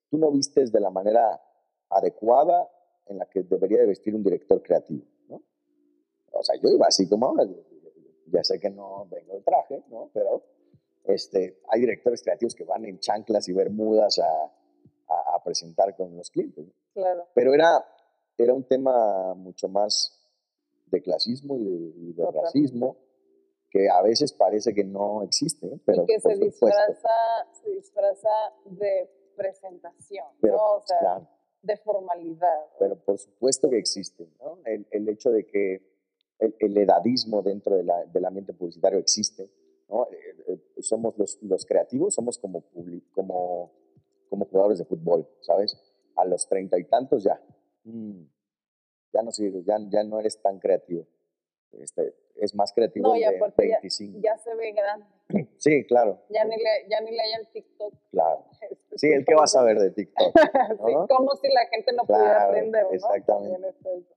[0.10, 1.42] tú no vistes de la manera
[1.90, 2.70] adecuada
[3.08, 5.42] en la que debería de vestir un director creativo, ¿no?
[6.32, 7.46] O sea, yo iba así como ahora,
[8.28, 10.10] ya sé que no vengo de traje, ¿no?
[10.14, 10.44] Pero
[11.06, 16.30] este, hay directores creativos que van en chanclas y bermudas a, a, presentar con los
[16.30, 16.66] clientes.
[16.94, 17.28] Claro.
[17.34, 17.84] Pero era,
[18.38, 20.21] era un tema mucho más
[20.92, 22.98] de clasismo y de, racismo
[23.70, 27.10] que a veces parece que no existe, pero y que se disfraza,
[27.54, 28.30] se disfraza
[28.66, 30.76] de presentación, ¿no?
[30.76, 31.28] O sea,
[31.62, 32.66] de formalidad.
[32.78, 34.60] Pero por supuesto que existe, ¿no?
[34.66, 35.92] El, el hecho de que
[36.40, 39.50] el, edadismo dentro de la, del ambiente publicitario existe,
[39.88, 40.08] ¿no?
[40.12, 42.66] Eh, eh, somos los, los, creativos, somos como,
[43.14, 43.72] como,
[44.30, 45.78] como jugadores de fútbol, ¿sabes?
[46.16, 47.42] A los treinta y tantos ya,
[47.84, 48.24] mm,
[49.14, 51.08] ya, no sirve, ya, ya no eres tan creativo.
[51.74, 54.20] Este, es más creativo no, ya de 25.
[54.22, 55.06] Ya, se ve grande.
[55.58, 56.20] Sí, claro.
[56.30, 57.94] Ya ni le, ya ni le el TikTok.
[58.12, 58.46] Claro.
[58.62, 60.34] Este, sí, el que va a saber de TikTok.
[60.94, 61.08] ¿no?
[61.08, 62.84] como si la gente no pudiera aprender.
[62.84, 62.92] ¿no?
[62.92, 63.76] Exactamente.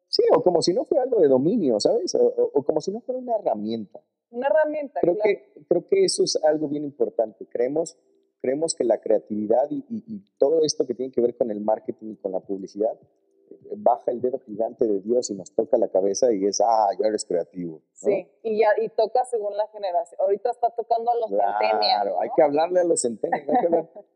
[0.08, 2.14] Sí, o como si no fuera algo de dominio, ¿sabes?
[2.14, 4.00] O, como si no fuera una herramienta.
[4.30, 5.30] Una herramienta, creo claro.
[5.30, 7.46] Que, creo que eso es algo bien importante.
[7.46, 7.96] Creemos,
[8.40, 12.12] creemos que la creatividad y, y todo esto que tiene que ver con el marketing
[12.12, 12.98] y con la publicidad
[13.76, 17.08] baja el dedo gigante de Dios y nos toca la cabeza y es, ah, ya
[17.08, 17.82] eres creativo.
[17.92, 20.20] Sí, y ya y toca según la generación.
[20.20, 23.42] Ahorita está tocando a los claro, hay que hablarle a los centenios.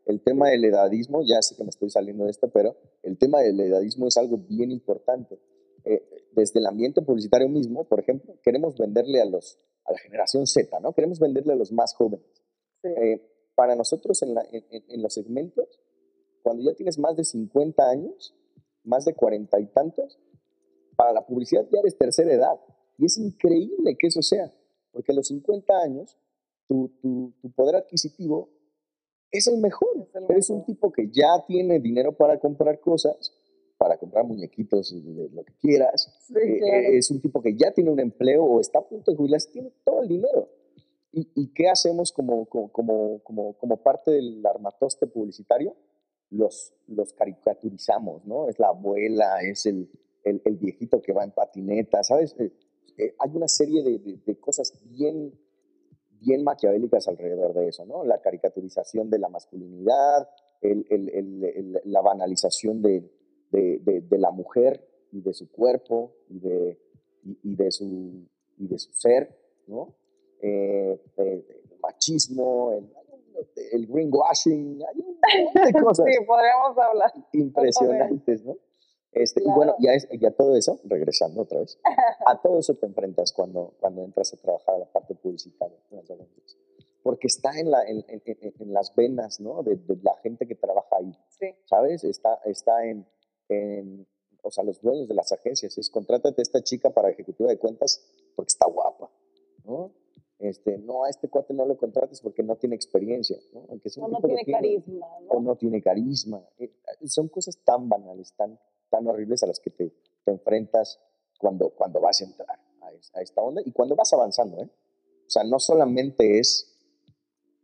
[0.05, 3.41] el tema del edadismo, ya sé que me estoy saliendo de esto, pero el tema
[3.41, 5.39] del edadismo es algo bien importante.
[5.85, 10.45] Eh, desde el ambiente publicitario mismo, por ejemplo, queremos venderle a, los, a la generación
[10.45, 10.93] Z, ¿no?
[10.93, 12.43] Queremos venderle a los más jóvenes.
[12.83, 13.21] Eh,
[13.55, 15.79] para nosotros en, en, en los segmentos,
[16.43, 18.35] cuando ya tienes más de 50 años,
[18.83, 20.19] más de cuarenta y tantos,
[20.95, 22.59] para la publicidad ya eres tercera edad.
[22.97, 24.51] Y es increíble que eso sea,
[24.91, 26.17] porque a los 50 años
[26.67, 28.49] tu, tu, poder adquisitivo
[29.31, 29.89] es el mejor.
[30.27, 33.33] Eres un tipo que ya tiene dinero para comprar cosas,
[33.77, 36.13] para comprar muñequitos de lo que quieras.
[36.35, 39.51] Eh, es un tipo que ya tiene un empleo o está a punto de jubilarse,
[39.51, 40.49] tiene todo el dinero.
[41.11, 45.75] ¿Y, y qué hacemos como, como, como, como parte del armatoste publicitario?
[46.31, 48.49] Los, los caricaturizamos, ¿no?
[48.49, 49.89] Es la abuela, es el,
[50.23, 52.35] el, viejito que va en patineta, ¿sabes?
[52.39, 52.51] Eh,
[52.97, 55.33] eh, hay una serie de, de, cosas bien,
[56.21, 58.03] bien maquiavélicas alrededor de eso, ¿no?
[58.03, 60.29] La caricaturización de la masculinidad,
[60.61, 63.09] el, la banalización de,
[63.51, 66.79] de, la mujer y de su cuerpo y de,
[67.23, 69.35] y, de, su, y de su ser,
[69.67, 69.95] ¿no?
[70.41, 71.45] Eh, el
[71.81, 72.89] machismo, el,
[73.71, 76.05] el greenwashing, hay un montón de cosas.
[76.05, 77.13] sí, podríamos hablar.
[77.33, 78.57] Impresionantes, ¿no?
[79.11, 81.79] Este, Y bueno, ya, es, ya todo eso, regresando otra vez,
[82.25, 85.77] a todo eso te enfrentas cuando, cuando entras a trabajar a la parte publicitaria.
[87.01, 88.21] Porque está en, la, en, en,
[88.59, 89.63] en las venas ¿no?
[89.63, 91.17] de, de, la gente que trabaja ahí.
[91.29, 91.55] Sí.
[91.65, 92.03] ¿Sabes?
[92.03, 93.07] Está, está en,
[93.47, 94.05] en,
[94.43, 95.77] o sea, los dueños de las agencias.
[95.77, 99.09] Es contrátate a esta chica para ejecutiva de cuentas porque está guapa.
[99.65, 99.91] ¿no?
[100.39, 103.65] Este, no, a este cuate no lo contrates porque no tiene experiencia, ¿no?
[103.69, 105.07] Aunque o no tiene, carisma.
[105.21, 105.27] ¿no?
[105.27, 106.41] O no tiene carisma.
[106.57, 106.71] Eh,
[107.07, 108.57] son cosas tan banales, tan,
[108.89, 110.97] tan horribles a las que te, te enfrentas
[111.37, 114.61] cuando, cuando vas a entrar a, esta onda y cuando vas avanzando.
[114.61, 114.69] ¿eh?
[115.27, 116.73] O sea, no solamente es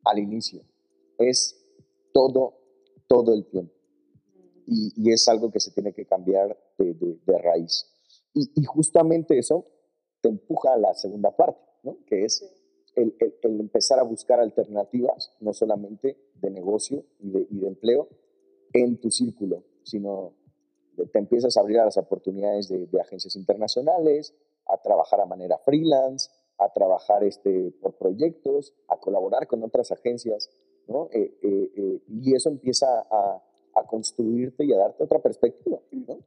[0.03, 0.61] al inicio,
[1.17, 1.55] es
[2.13, 2.55] todo,
[3.07, 3.73] todo el tiempo.
[4.67, 7.85] Y, y es algo que se tiene que cambiar de, de, de raíz.
[8.33, 9.65] Y, y, justamente eso
[10.19, 11.97] te empuja a la segunda parte, ¿no?
[12.05, 12.43] que es
[12.95, 13.15] el,
[13.59, 18.07] empezar a buscar alternativas, no solamente de negocio y de, y de empleo,
[18.73, 20.33] en tu círculo, sino
[21.11, 24.33] te empiezas a abrir a las oportunidades de, agencias internacionales,
[24.67, 30.49] a trabajar a manera freelance, a trabajar este, por proyectos, a colaborar con otras agencias,
[30.87, 31.09] ¿no?
[31.11, 33.43] Eh, eh, eh, y eso empieza a,
[33.75, 36.19] a, construirte y a darte otra perspectiva, ¿no?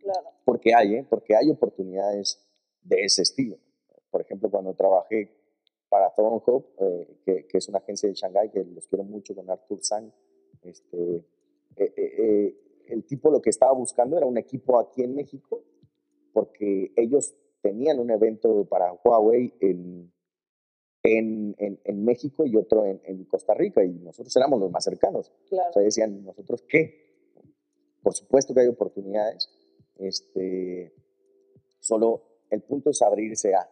[0.00, 0.30] Claro.
[0.44, 1.06] Porque hay, ¿eh?
[1.08, 2.40] Porque hay oportunidades
[2.82, 3.58] de ese estilo.
[4.10, 5.30] Por ejemplo, cuando trabajé
[5.96, 6.12] para
[6.44, 10.12] Hope, eh, que, es una agencia de Shanghai que los quiero mucho con Arthur Sang.
[10.62, 11.24] Este,
[11.76, 12.54] eh, eh,
[12.88, 15.62] el tipo lo que estaba buscando era un equipo aquí en México,
[16.32, 20.12] porque ellos tenían un evento para Huawei en,
[21.02, 25.32] en, en, México y otro en, en, Costa Rica, y nosotros éramos los más cercanos.
[25.48, 25.70] Claro.
[25.70, 27.06] O sea, decían, ¿nosotros qué?
[28.02, 29.48] Por supuesto que hay oportunidades.
[29.98, 30.92] Este,
[31.86, 33.68] Solo el punto es abrirse a,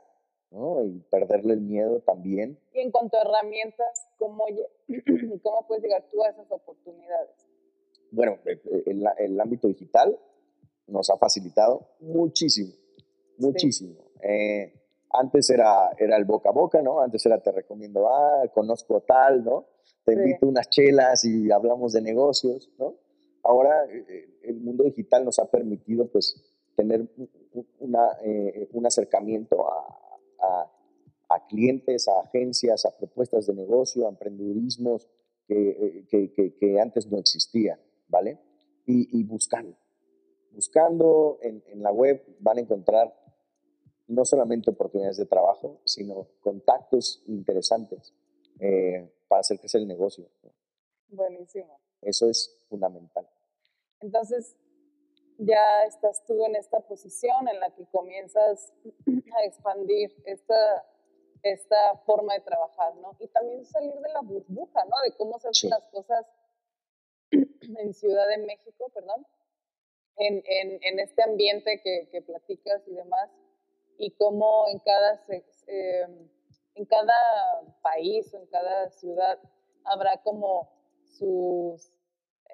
[0.54, 0.84] ¿no?
[0.84, 2.58] Y perderle el miedo también.
[2.72, 4.46] Y en cuanto a herramientas, ¿cómo,
[5.42, 7.30] cómo puedes llegar tú a esas oportunidades?
[8.12, 10.16] Bueno, eh, eh, el, el ámbito digital
[10.86, 12.72] nos ha facilitado muchísimo,
[13.38, 13.96] muchísimo.
[14.22, 14.72] Eh,
[15.10, 17.00] antes era, era el boca a boca, ¿no?
[17.00, 19.66] Antes era te recomiendo, ah, conozco tal, ¿no?
[20.04, 22.94] Te invito unas chelas y hablamos de negocios, ¿no?
[23.42, 23.84] Ahora
[24.42, 26.42] el mundo digital nos ha permitido, pues,
[26.76, 27.06] tener
[27.78, 28.08] una,
[28.72, 30.03] un acercamiento a,
[30.44, 30.70] a,
[31.28, 35.08] a, clientes, a agencias, a propuestas de negocio, a emprendedurismos
[35.46, 37.78] que, que, que antes no existían.
[38.08, 38.38] ¿vale?
[38.86, 39.76] Y, buscando.
[40.52, 43.12] Buscando en, la web van a encontrar
[44.06, 48.14] no solamente oportunidades de trabajo, sino contactos interesantes
[48.60, 50.28] eh, para hacer crecer el negocio.
[51.08, 51.80] Buenísimo.
[52.02, 53.26] Eso es fundamental.
[54.00, 54.56] Entonces,
[55.38, 58.72] ya estás tú en esta posición en la que comienzas
[59.36, 60.86] a expandir esta,
[61.42, 63.16] esta forma de trabajar, ¿no?
[63.18, 64.96] Y también salir de la burbuja, ¿no?
[65.04, 66.26] De cómo se hacen las cosas
[67.30, 69.26] en Ciudad de México, perdón,
[70.16, 73.30] en, en, en este ambiente que, que, platicas y demás,
[73.98, 75.24] y cómo en cada,
[75.66, 76.28] eh,
[76.74, 77.14] en cada
[77.82, 79.38] país o en cada ciudad
[79.84, 80.70] habrá como
[81.04, 81.93] sus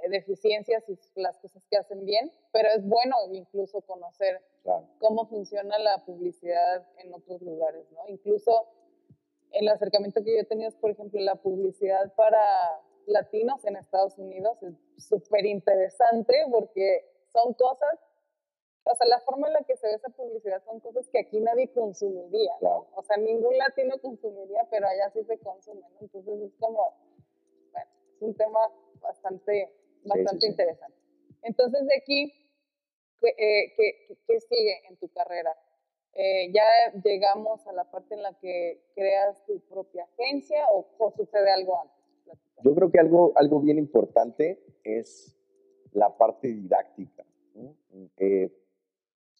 [0.09, 4.43] deficiencias y las cosas que hacen bien, pero es bueno incluso conocer
[4.99, 8.01] cómo funciona la publicidad en otros lugares, ¿no?
[8.09, 8.69] Incluso
[9.53, 12.41] el acercamiento que yo he tenido es, por ejemplo, la publicidad para
[13.07, 17.99] latinos en Estados Unidos es súper interesante porque son cosas,
[18.85, 21.41] o sea, la forma en la que se ve esa publicidad son cosas que aquí
[21.41, 26.97] nadie consumiría, O sea, ningún latino consumiría, pero allá sí se consumen, Entonces es como,
[27.73, 28.61] bueno, es un tema
[29.01, 29.73] bastante,
[30.05, 30.97] bastante interesante.
[31.43, 32.33] Entonces de aquí,
[33.21, 35.55] ¿qué, qué, qué sigue en tu carrera?
[36.13, 36.65] Eh, ya
[37.05, 41.81] llegamos a la parte en la que creas tu propia agencia o, o sucede algo
[41.81, 42.01] antes.
[42.63, 45.37] Yo creo que algo, algo bien importante es
[45.93, 47.25] la parte didáctica.
[48.17, 48.51] Eh,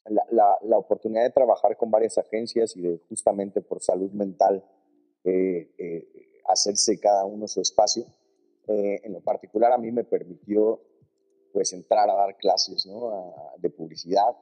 [0.07, 4.65] la, la, oportunidad de trabajar con varias agencias y de justamente por salud mental
[5.25, 8.05] eh, eh, hacerse cada uno su espacio.
[8.73, 10.81] En lo particular a mí me permitió
[11.53, 13.35] pues entrar a dar clases ¿no?
[13.59, 14.37] de publicidad,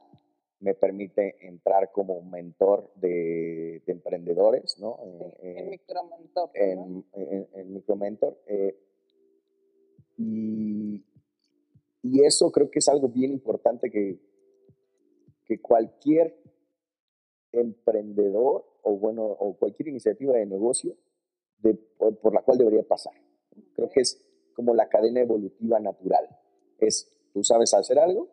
[0.59, 4.99] me permite entrar como mentor de, emprendedores, ¿no?
[5.41, 6.49] en micromentor.
[6.53, 8.37] En, en, micromentor.
[8.45, 8.77] Eh,
[10.17, 11.03] y,
[12.03, 14.19] y, eso creo que es algo bien importante que,
[15.45, 16.35] que cualquier
[17.51, 20.95] emprendedor o, bueno, o cualquier iniciativa de negocio
[21.59, 23.13] de, por, la cual debería pasar.
[23.75, 24.21] Creo que es
[24.53, 26.27] como la cadena evolutiva natural.
[26.79, 28.29] Es, tú sabes hacer algo,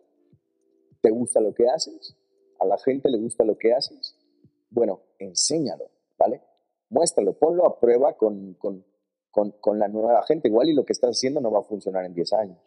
[1.00, 2.16] te gusta lo que haces,
[2.58, 4.16] a la gente le gusta lo que haces,
[4.70, 6.42] bueno, enséñalo, ¿vale?
[6.88, 8.84] Muéstralo, ponlo a prueba con, con,
[9.30, 10.48] con, con, la nueva gente.
[10.48, 12.58] Igual y lo que estás haciendo no va a funcionar en 10 años,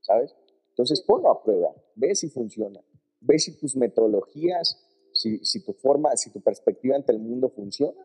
[0.00, 0.34] ¿sabes?
[0.70, 2.80] Entonces ponlo a prueba, ve si funciona,
[3.20, 8.04] ve si tus metodologías, si, si tu forma, si tu perspectiva ante el mundo funciona.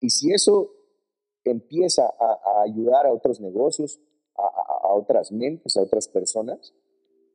[0.00, 0.79] Y si eso
[1.44, 4.00] empieza a, a ayudar a otros negocios,
[4.36, 6.74] a, a, a otras mentes, a otras personas,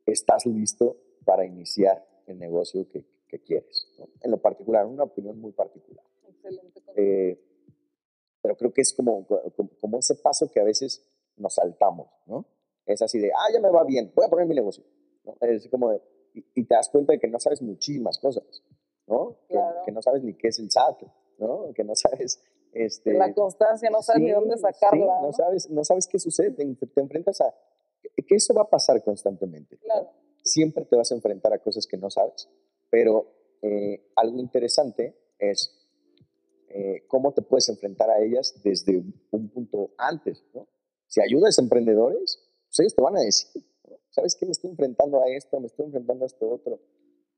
[0.06, 3.88] estás listo para iniciar el negocio que, que quieres.
[4.22, 6.04] En lo particular, una opinión muy particular.
[6.28, 6.82] Excelente.
[6.96, 7.40] Eh,
[8.40, 9.26] pero creo que es como,
[9.80, 11.04] como, ese paso que a veces
[11.36, 12.46] nos saltamos, ¿no?
[12.86, 14.84] Es así de, ah, ya me va bien, voy a poner mi negocio.
[15.24, 15.36] ¿no?
[15.40, 16.00] Es como
[16.32, 18.44] y, te das cuenta de que no sabes muchísimas cosas,
[19.06, 19.36] ¿no?
[19.48, 21.02] Que, no sabes ni qué es el SAT,
[21.38, 21.72] ¿no?
[21.74, 22.40] Que no sabes...
[22.72, 25.20] Este, la constancia, no sabes ni dónde sacarla.
[25.22, 25.32] ¿no?
[25.32, 27.54] sabes, no sabes qué sucede, te, te enfrentas a...
[28.02, 29.78] que eso va a pasar constantemente.
[29.78, 30.10] Claro
[30.46, 32.48] siempre te vas a enfrentar a cosas que no sabes,
[32.90, 33.26] pero
[33.62, 35.72] eh, algo interesante es
[36.68, 40.66] eh, cómo te puedes enfrentar a ellas desde un punto antes, ¿no?
[41.06, 43.62] Si ayudas a emprendedores, pues ellos te van a decir,
[44.10, 44.46] ¿sabes qué?
[44.46, 46.80] Me estoy enfrentando a esto, me estoy enfrentando a esto otro.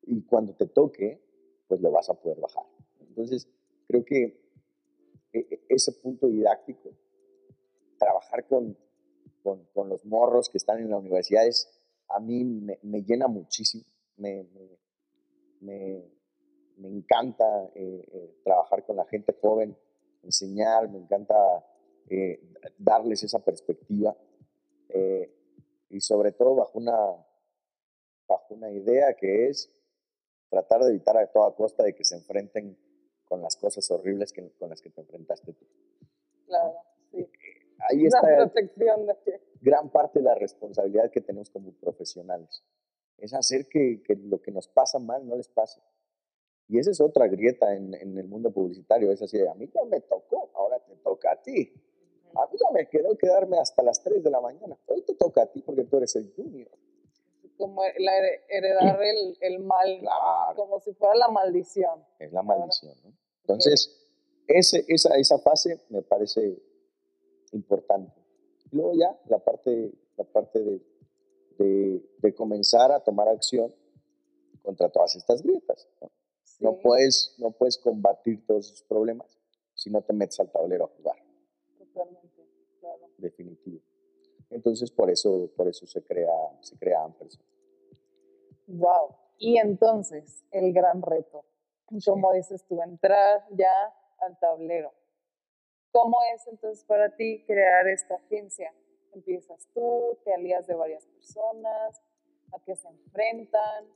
[0.03, 1.21] Y cuando te toque,
[1.67, 2.65] pues lo vas a poder bajar.
[3.01, 3.47] Entonces,
[3.87, 4.48] creo que
[5.33, 6.91] ese punto didáctico,
[7.99, 8.77] trabajar con,
[9.43, 11.69] con, con los morros que están en la universidad es
[12.09, 13.85] a mí me, me llena muchísimo,
[14.17, 14.47] me,
[15.61, 16.05] me,
[16.79, 19.77] me encanta eh, eh, trabajar con la gente joven,
[20.23, 21.35] enseñar, me encanta
[22.09, 22.41] eh,
[22.79, 24.17] darles esa perspectiva
[25.91, 26.97] y sobre todo bajo una,
[28.27, 29.71] bajo una idea que es
[30.49, 32.77] tratar de evitar a toda costa de que se enfrenten
[33.29, 35.67] con las cosas horribles que, con las que te enfrentaste tú.
[36.47, 36.75] Claro,
[37.11, 37.29] sí.
[37.91, 38.29] Ahí está.
[38.29, 39.15] La protección de
[39.61, 42.65] gran parte de la responsabilidad que tenemos como profesionales.
[43.19, 45.81] Es hacer que, que, lo que nos pasa mal no les pase.
[46.69, 49.85] Y esa es otra grieta en, en, el mundo publicitario, es así, a mí ya
[49.85, 51.73] me tocó, ahora te toca a ti.
[52.35, 55.43] A mí ya me quedó quedarme hasta las 3 de la mañana, hoy te toca
[55.43, 56.71] a ti porque tú eres el junior.
[57.59, 58.13] Como la
[58.49, 60.01] heredar el, el mal,
[60.57, 62.05] como si fuera la maldición.
[62.19, 63.13] Es la maldición, ¿no?
[63.43, 63.99] Entonces,
[64.47, 66.63] ese, esa, esa fase me parece
[67.53, 68.13] importante.
[68.71, 70.81] Y luego ya la parte, la parte de,
[71.59, 73.75] de, de comenzar a tomar acción
[74.63, 75.89] contra todas estas grietas.
[76.01, 76.11] ¿no?
[76.61, 79.39] No, puedes, no puedes combatir todos esos problemas
[79.75, 81.17] si no te metes al tablero a jugar.
[81.79, 82.45] Totalmente,
[82.81, 83.09] claro.
[83.17, 83.81] Definitivo.
[84.51, 87.45] Entonces, por eso, por eso se crea, se crea Ampersand.
[88.67, 89.15] Wow.
[89.39, 91.45] Y entonces, el gran reto,
[92.05, 93.73] como dices tú, entrar ya
[94.19, 94.93] al tablero.
[95.93, 98.75] ¿Cómo es entonces para ti crear esta agencia?
[99.13, 102.03] Empiezas tú, te alías de varias personas,
[102.53, 103.87] a qué se enfrentan,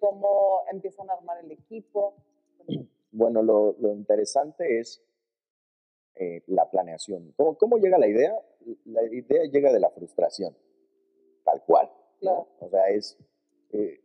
[0.00, 2.14] cómo empiezan a armar el equipo.
[3.12, 5.02] Bueno, lo, lo interesante es
[6.16, 7.32] eh, la planeación.
[7.36, 8.32] ¿Cómo, ¿Cómo, llega la idea?
[8.86, 10.56] La idea llega de la frustración,
[11.44, 11.90] tal cual.
[12.20, 12.48] Claro.
[12.60, 13.18] O sea, es
[13.72, 14.00] eh,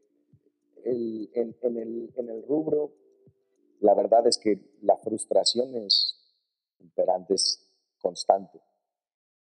[0.84, 2.92] el, en, en, el, en el rubro,
[3.80, 6.18] la verdad es que la frustración es
[6.80, 7.68] imperante, es
[8.02, 8.60] constante.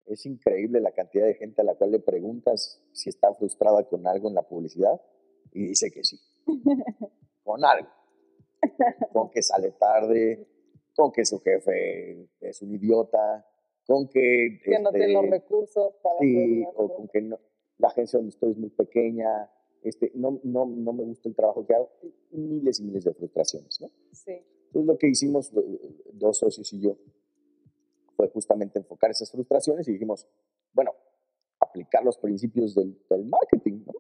[0.05, 4.07] Es increíble la cantidad de gente a la cual le preguntas si está frustrada con
[4.07, 5.01] algo en la publicidad
[5.53, 6.19] y dice que sí.
[7.45, 7.89] con algo.
[9.13, 10.47] Con que sale tarde,
[10.95, 13.47] con que su jefe es un idiota,
[13.87, 14.61] con que...
[14.63, 16.19] Que no tiene los este, recursos para...
[16.21, 17.39] Sí, o con que no,
[17.79, 19.51] la agencia donde estoy es muy pequeña,
[19.83, 21.91] este, no, no, no me gusta el trabajo que hago,
[22.33, 23.89] miles y miles de frustraciones, ¿no?
[24.13, 24.33] Sí.
[24.67, 25.51] Entonces lo que hicimos,
[26.13, 26.97] dos socios y yo,
[28.17, 30.27] fue justamente enfocar esas frustraciones y dijimos,
[30.73, 30.93] bueno,
[31.61, 33.95] aplicar los principios del, del marketing, ¿no?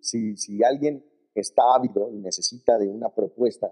[0.00, 3.70] Si, si alguien está ávido y necesita de una propuesta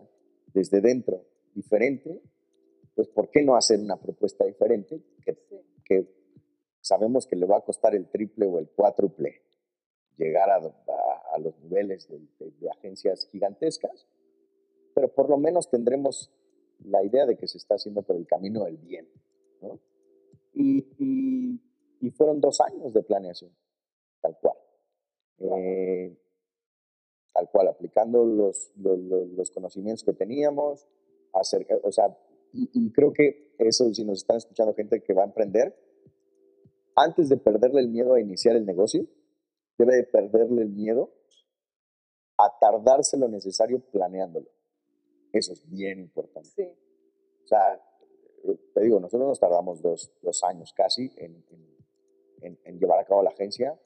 [0.52, 1.24] desde dentro
[1.54, 2.22] diferente,
[2.98, 5.38] pues ¿por qué no hacer una propuesta diferente que,
[5.84, 6.04] que
[6.80, 9.40] sabemos que le va a costar el triple o el cuádruple
[10.16, 14.08] llegar a, a, los niveles de, de, agencias gigantescas,
[14.96, 16.32] pero por lo menos tendremos
[16.86, 19.08] la idea de que se está haciendo por el camino del bien.
[19.62, 19.78] ¿no?
[20.54, 21.60] Y, y,
[22.00, 23.52] y, fueron dos años de planeación,
[24.20, 24.56] tal cual.
[25.38, 26.18] Eh,
[27.32, 30.88] tal cual, aplicando los, los, los conocimientos que teníamos,
[31.32, 32.18] hacer, eh, o sea,
[32.52, 35.76] y, creo que eso, si nos están escuchando gente que va a emprender,
[36.96, 39.06] antes de perderle el miedo a iniciar el negocio,
[39.76, 41.12] debe de perderle el miedo
[42.36, 44.48] a tardarse lo necesario planeándolo.
[45.32, 46.48] Eso es bien importante.
[46.48, 46.62] Sí.
[47.44, 47.80] O sea,
[48.74, 51.44] te digo, nosotros nos tardamos dos, dos años casi en,
[52.40, 53.78] en, en, llevar a cabo la agencia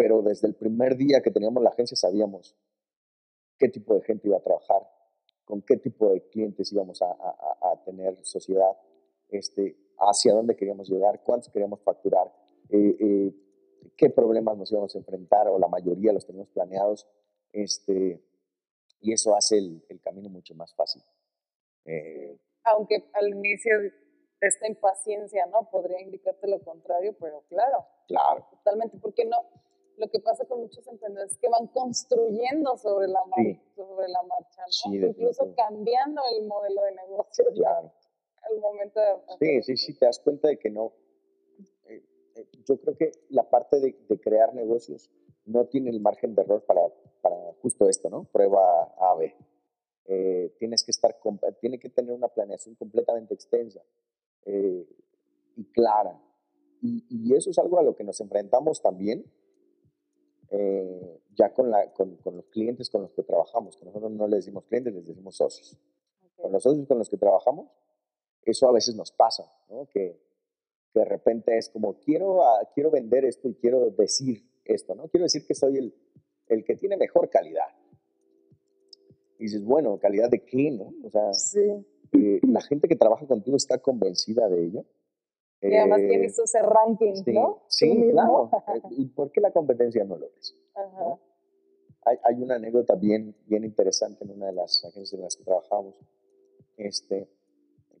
[0.00, 2.56] pero desde el primer día que teníamos la agencia sabíamos
[3.58, 4.80] qué tipo de gente iba a trabajar,
[5.50, 8.70] con qué tipo de clientes íbamos a, a, tener sociedad,
[9.28, 12.32] este, hacia dónde queríamos llegar, cuántos queríamos facturar,
[12.68, 13.34] eh, eh,
[13.96, 17.08] qué problemas nos íbamos a enfrentar, o la mayoría los teníamos planeados,
[17.52, 18.22] este,
[19.00, 21.02] y eso hace el, el camino mucho más fácil.
[21.84, 23.72] Eh, Aunque al inicio
[24.40, 25.68] esta impaciencia, ¿no?
[25.68, 27.84] Podría indicarte lo contrario, pero claro.
[28.06, 28.46] Claro.
[28.52, 29.36] Totalmente, porque no,
[30.00, 33.20] lo que pasa con muchos emprendedores es que van construyendo sobre la,
[33.76, 34.94] sobre la marcha, ¿no?
[34.94, 37.44] incluso cambiando el modelo de negocio.
[37.54, 37.92] Claro.
[38.42, 39.62] Al momento de...
[39.62, 40.92] Sí, sí, sí, te das cuenta de que no.
[41.84, 42.02] Eh,
[42.36, 45.10] eh, yo creo que la parte de, de, crear negocios
[45.44, 46.80] no tiene el margen de error para,
[47.20, 48.24] para justo esto, ¿no?
[48.24, 49.36] Prueba A, B.
[50.06, 51.14] Eh, tienes que estar,
[51.60, 53.82] tiene que tener una planeación completamente extensa
[54.46, 56.18] y clara.
[56.80, 59.30] Y, y, eso es algo a lo que nos enfrentamos también
[60.50, 64.26] eh, ya con, la, con, con, los clientes con los que trabajamos, que nosotros no
[64.26, 65.78] les decimos clientes, les decimos socios.
[66.36, 67.70] Con los socios con los que trabajamos,
[68.44, 69.86] eso a veces nos pasa, ¿no?
[69.86, 70.20] que,
[70.92, 72.40] que de repente es como, quiero,
[72.74, 75.08] quiero vender esto y quiero decir esto, ¿no?
[75.08, 75.94] Quiero decir que soy el,
[76.48, 77.68] el que tiene mejor calidad.
[79.38, 80.92] Y dices, bueno, ¿calidad de qué, no?
[81.04, 81.60] O sea, sí.
[82.12, 84.84] eh, la gente que trabaja contigo está convencida de ello.
[85.62, 87.62] Y además tiene eh, ese ranking, ¿no?
[87.68, 88.50] Sí, claro.
[88.74, 90.56] Eh, ¿Y por qué la competencia no lo es?
[92.02, 95.44] Hay, hay, una anécdota bien, bien interesante en una de las agencias en las que
[95.44, 95.94] trabajamos,
[96.76, 97.28] este,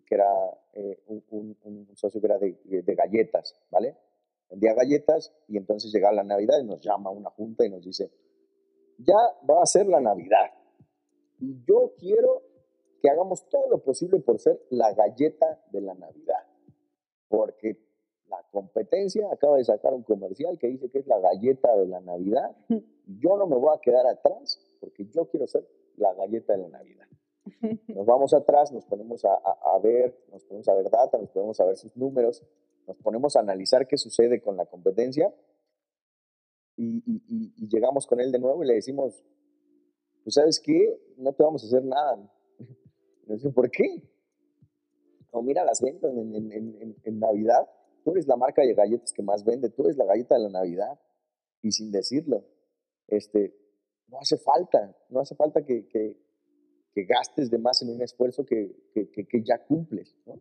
[0.06, 0.32] que era
[0.72, 3.96] eh, un, un, socio que era de, de, galletas, ¿vale?
[4.48, 7.84] Vendía galletas y entonces llega la Navidad y nos llama a una junta y nos
[7.84, 8.10] dice,
[8.98, 10.50] ya va a ser la Navidad
[11.38, 12.42] y yo quiero
[13.02, 16.49] que hagamos todo lo posible por ser la galleta de la Navidad
[17.30, 17.78] porque
[18.26, 22.00] la competencia acaba de sacar un comercial que dice que es la galleta de la
[22.00, 22.54] Navidad.
[23.06, 25.66] Yo no me voy a quedar atrás porque yo quiero ser
[25.96, 27.06] la galleta de la Navidad.
[27.88, 31.58] Nos vamos atrás, nos ponemos a, a, ver, nos ponemos a ver data, nos ponemos
[31.58, 32.44] a ver sus números,
[32.86, 35.34] nos ponemos a analizar qué sucede con la competencia
[36.76, 39.22] y, y, llegamos con él de nuevo y le decimos,
[40.22, 42.18] pues sabes qué, no te vamos a hacer nada.
[43.26, 44.02] Y dice, ¿por qué?
[45.42, 47.68] Mira las ventas en, en, en, en, Navidad.
[48.04, 50.50] Tú eres la marca de galletas que más vende, tú eres la galleta de la
[50.50, 50.98] Navidad.
[51.62, 52.44] Y sin decirlo,
[53.08, 53.54] este,
[54.08, 56.16] no hace falta, no hace falta que, que,
[56.92, 60.16] que gastes de más en un esfuerzo que, que ya cumples.
[60.26, 60.40] ¿no?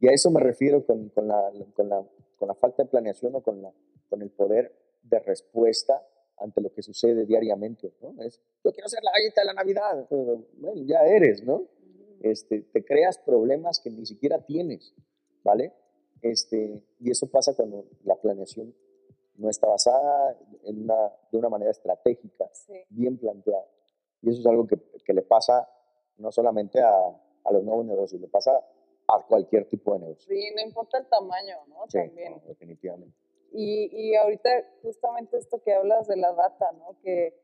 [0.00, 2.02] Y a eso me refiero con, con, la, con, la,
[2.38, 3.70] con la falta de planeación o con, la,
[4.08, 6.02] con el poder de respuesta
[6.38, 8.14] ante lo que sucede diariamente, ¿no?
[8.22, 11.68] Es, yo quiero ser la galleta de la Navidad, bueno, ya eres, ¿no?
[12.20, 14.94] Este, te creas problemas que ni siquiera tienes,
[15.42, 15.72] ¿vale?
[16.22, 18.74] Este, y eso pasa cuando la planeación
[19.36, 22.50] no está basada en una, de una manera estratégica,
[22.90, 23.64] bien planteada.
[24.20, 25.66] Y eso es algo que, que le pasa
[26.18, 26.92] no solamente a,
[27.44, 28.52] a, los nuevos negocios, le pasa
[29.08, 30.28] a cualquier tipo de negocio.
[30.28, 31.84] Sí, no importa el tamaño, ¿no?
[31.88, 32.42] Sí, También.
[32.46, 33.16] definitivamente.
[33.52, 34.50] Y, y ahorita
[34.82, 36.98] justamente esto que hablas de la data, ¿no?
[37.02, 37.34] Que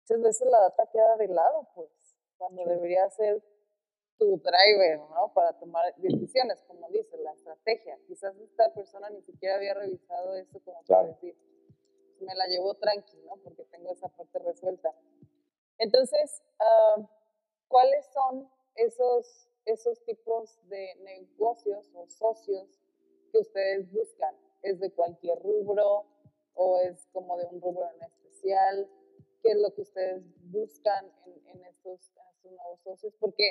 [0.00, 1.90] muchas veces la data queda de lado, pues,
[2.38, 3.42] cuando debería ser
[4.18, 5.32] tu driver, ¿no?
[5.34, 7.98] Para tomar decisiones, como dices, la estrategia.
[8.06, 11.36] Quizás esta persona ni siquiera había revisado eso como para decir,
[12.20, 13.42] me la llevo tranquilo, ¿no?
[13.42, 14.94] Porque tengo esa parte resuelta.
[15.78, 17.04] Entonces, uh,
[17.68, 22.80] ¿cuáles son esos, esos tipos de negocios o socios
[23.32, 24.34] que ustedes buscan?
[24.62, 26.06] ¿Es de cualquier rubro
[26.54, 28.88] o es como de un rubro en especial?
[29.42, 33.14] ¿Qué es lo que ustedes buscan en, en, estos, en estos nuevos socios?
[33.18, 33.50] Porque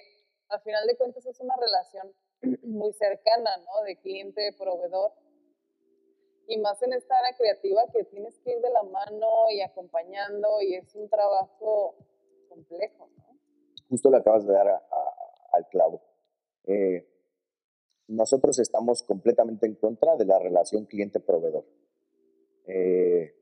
[0.52, 2.14] al final de cuentas es una relación
[2.64, 3.84] muy cercana, ¿no?
[3.86, 5.12] De cliente-proveedor.
[6.48, 10.62] Y más en esta área creativa que tienes que ir de la mano y acompañando
[10.62, 11.96] y es un trabajo
[12.50, 13.38] complejo, ¿no?
[13.90, 14.68] Justo lo acabas de dar
[15.52, 16.02] al clavo.
[16.66, 17.08] Eh,
[18.08, 21.66] nosotros estamos completamente en contra de la relación cliente-proveedor.
[22.66, 23.34] Eh,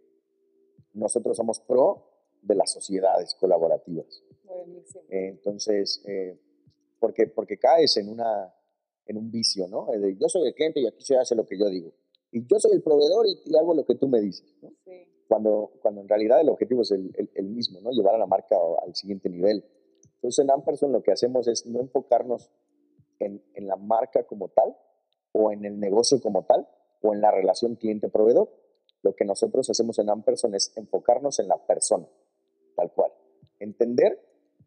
[0.93, 2.05] nosotros somos pro
[2.41, 4.23] de las sociedades colaborativas.
[5.09, 6.39] entonces, eh,
[6.99, 8.53] porque, porque caes en, una,
[9.05, 9.87] en un vicio, ¿no?
[9.87, 11.91] De, yo soy el cliente y aquí se hace lo que yo digo.
[12.31, 14.71] Y yo soy el proveedor y, hago lo que tú me dices, ¿no?
[15.27, 17.91] Cuando, cuando en realidad el objetivo es el, el, mismo, ¿no?
[17.91, 19.63] Llevar a la marca al siguiente nivel.
[20.15, 22.49] Entonces, en Amperson lo que hacemos es no enfocarnos
[23.19, 24.75] en, en la marca como tal,
[25.31, 26.67] o en el negocio como tal,
[27.01, 28.49] o en la relación cliente-proveedor.
[29.01, 32.07] Lo que nosotros hacemos en Amperson es enfocarnos en la persona,
[32.75, 33.11] tal cual.
[33.59, 34.19] Entender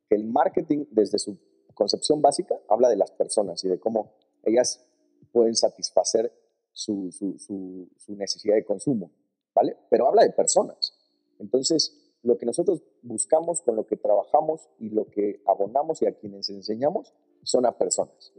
[0.08, 1.38] que el marketing, desde su
[1.74, 4.12] concepción básica, habla de las personas y de cómo
[4.44, 4.84] ellas
[5.32, 6.32] pueden satisfacer
[6.72, 9.10] su, su, su, su necesidad de consumo,
[9.54, 9.76] ¿vale?
[9.90, 10.94] Pero habla de personas.
[11.38, 16.12] Entonces, lo que nosotros buscamos, con lo que trabajamos y lo que abonamos y a
[16.12, 17.12] quienes enseñamos
[17.42, 18.32] son a personas.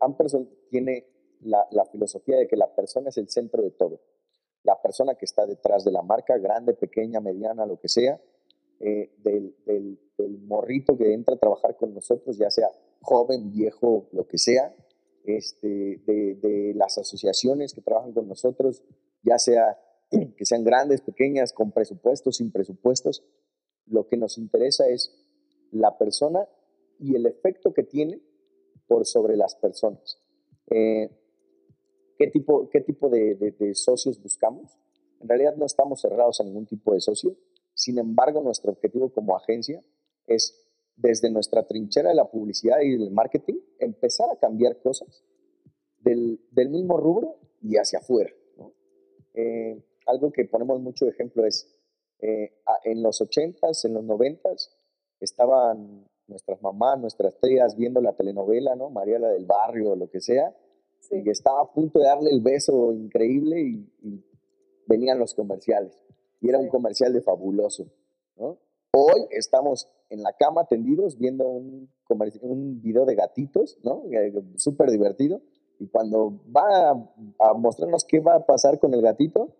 [0.00, 1.06] Amperson tiene
[1.40, 4.00] la, filosofía de que la persona es el centro de todo.
[4.62, 8.20] La persona que está detrás de la marca, grande, pequeña, mediana, lo que sea,
[8.80, 9.98] eh, del, del,
[10.46, 12.68] morrito que entra a trabajar con nosotros, ya sea
[13.00, 14.74] joven, viejo, lo que sea,
[15.24, 18.82] este, de, de las asociaciones que trabajan con nosotros,
[19.22, 19.78] ya sea
[20.36, 23.24] que sean grandes, pequeñas, con presupuestos, sin presupuestos.
[23.86, 25.12] Lo que nos interesa es
[25.70, 26.48] la persona
[26.98, 28.20] y el efecto que tiene
[28.86, 30.18] por sobre las personas.
[30.70, 31.10] Eh,
[32.18, 34.78] ¿qué, tipo, qué tipo de, de, socios buscamos?
[35.20, 37.36] En realidad no estamos cerrados a ningún tipo de socio.
[37.74, 39.82] Sin embargo, nuestro objetivo como agencia
[40.26, 40.54] es,
[40.96, 45.24] desde nuestra trinchera de la publicidad y del marketing, empezar a cambiar cosas
[45.98, 48.30] del, del mismo rubro y hacia afuera.
[49.34, 51.68] Eh, algo que ponemos mucho ejemplo es,
[52.20, 52.52] eh,
[52.84, 54.70] en los 80s, en los 90s,
[55.20, 58.90] estaban nuestras mamás, nuestras tías viendo la telenovela, ¿no?
[58.90, 60.56] María la del barrio, lo que sea,
[61.10, 64.22] y estaba a punto de darle el beso increíble y,
[64.88, 65.98] venían los comerciales.
[66.40, 67.90] Y era un comercial de fabuloso,
[68.36, 68.56] ¿no?
[68.92, 71.90] Hoy estamos en la cama tendidos viendo un,
[72.42, 74.04] un video de gatitos, ¿no?
[74.10, 75.40] Eh, súper divertido.
[75.78, 76.90] Y cuando va
[77.38, 79.54] a, mostrarnos qué va a pasar con el gatito,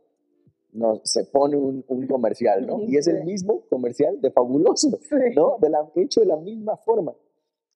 [0.72, 2.80] nos, se pone un, un comercial, ¿no?
[2.82, 4.98] Y es el mismo comercial de fabuloso,
[5.36, 5.58] ¿no?
[5.60, 7.14] De la, hecho de la misma forma.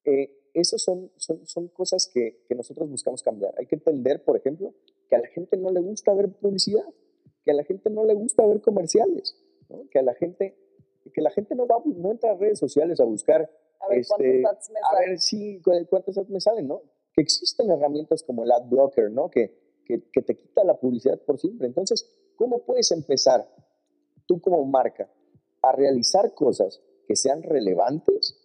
[0.05, 3.55] Eh, esas son, son, son cosas que, que, nosotros buscamos cambiar.
[3.59, 4.75] Hay que entender, por ejemplo,
[5.09, 6.85] que a la gente no le gusta ver publicidad,
[7.45, 9.37] que a la gente no le gusta ver comerciales,
[9.69, 9.89] ¿no?
[9.91, 10.57] que a la gente
[11.13, 14.43] que la gente no va no entra a redes sociales a buscar a ver este,
[14.43, 16.83] cuántos me a ver si cuántos ads me salen, ¿no?
[17.13, 19.31] Que existen herramientas como el ad blocker, ¿no?
[19.31, 21.67] Que, que, que te quita la publicidad por siempre.
[21.67, 23.49] Entonces, ¿cómo puedes empezar
[24.27, 25.11] tú como marca
[25.63, 28.41] a realizar cosas que sean relevantes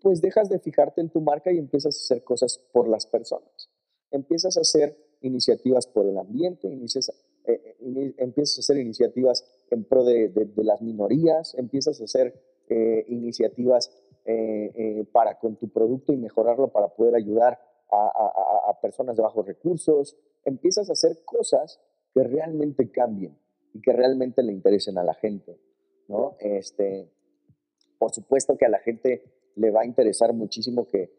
[0.00, 3.70] pues dejas de fijarte en tu marca y empiezas a hacer cosas por las personas.
[4.10, 7.10] Empiezas a hacer iniciativas por el ambiente, inicias,
[7.44, 12.34] eh, eh, empiezas a hacer iniciativas en pro de, las minorías, empiezas a hacer
[12.68, 13.90] eh, iniciativas
[15.10, 17.58] para con tu producto y mejorarlo para poder ayudar
[17.90, 21.80] a, personas de bajos recursos, empiezas a hacer cosas
[22.14, 23.38] que realmente cambien
[23.74, 25.58] y que realmente le interesen a la gente,
[26.08, 26.36] ¿no?
[26.40, 27.10] Este,
[27.98, 29.22] por supuesto que a la gente
[29.56, 31.16] le va a interesar muchísimo que,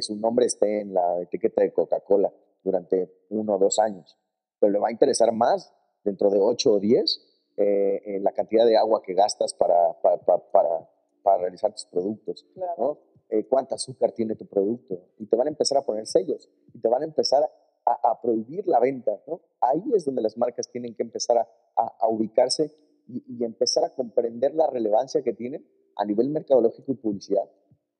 [0.00, 4.18] su nombre esté en la etiqueta de Coca-Cola durante uno o dos años,
[4.60, 5.72] pero le va a interesar más
[6.06, 7.20] dentro de ocho o diez
[7.58, 10.88] eh, en la cantidad de agua que gastas para, para, para,
[11.22, 12.46] para realizar tus productos,
[12.78, 12.98] ¿no?
[13.28, 16.78] Eh, cuánta azúcar tiene tu producto y te van a empezar a poner sellos y
[16.78, 17.42] te van a empezar
[17.84, 19.20] a, prohibir la venta.
[19.26, 19.40] ¿no?
[19.60, 21.46] Ahí es donde las marcas tienen que empezar a,
[21.76, 22.72] a ubicarse
[23.08, 25.64] y, y, empezar a comprender la relevancia que tienen
[25.96, 27.48] a nivel mercadológico y publicidad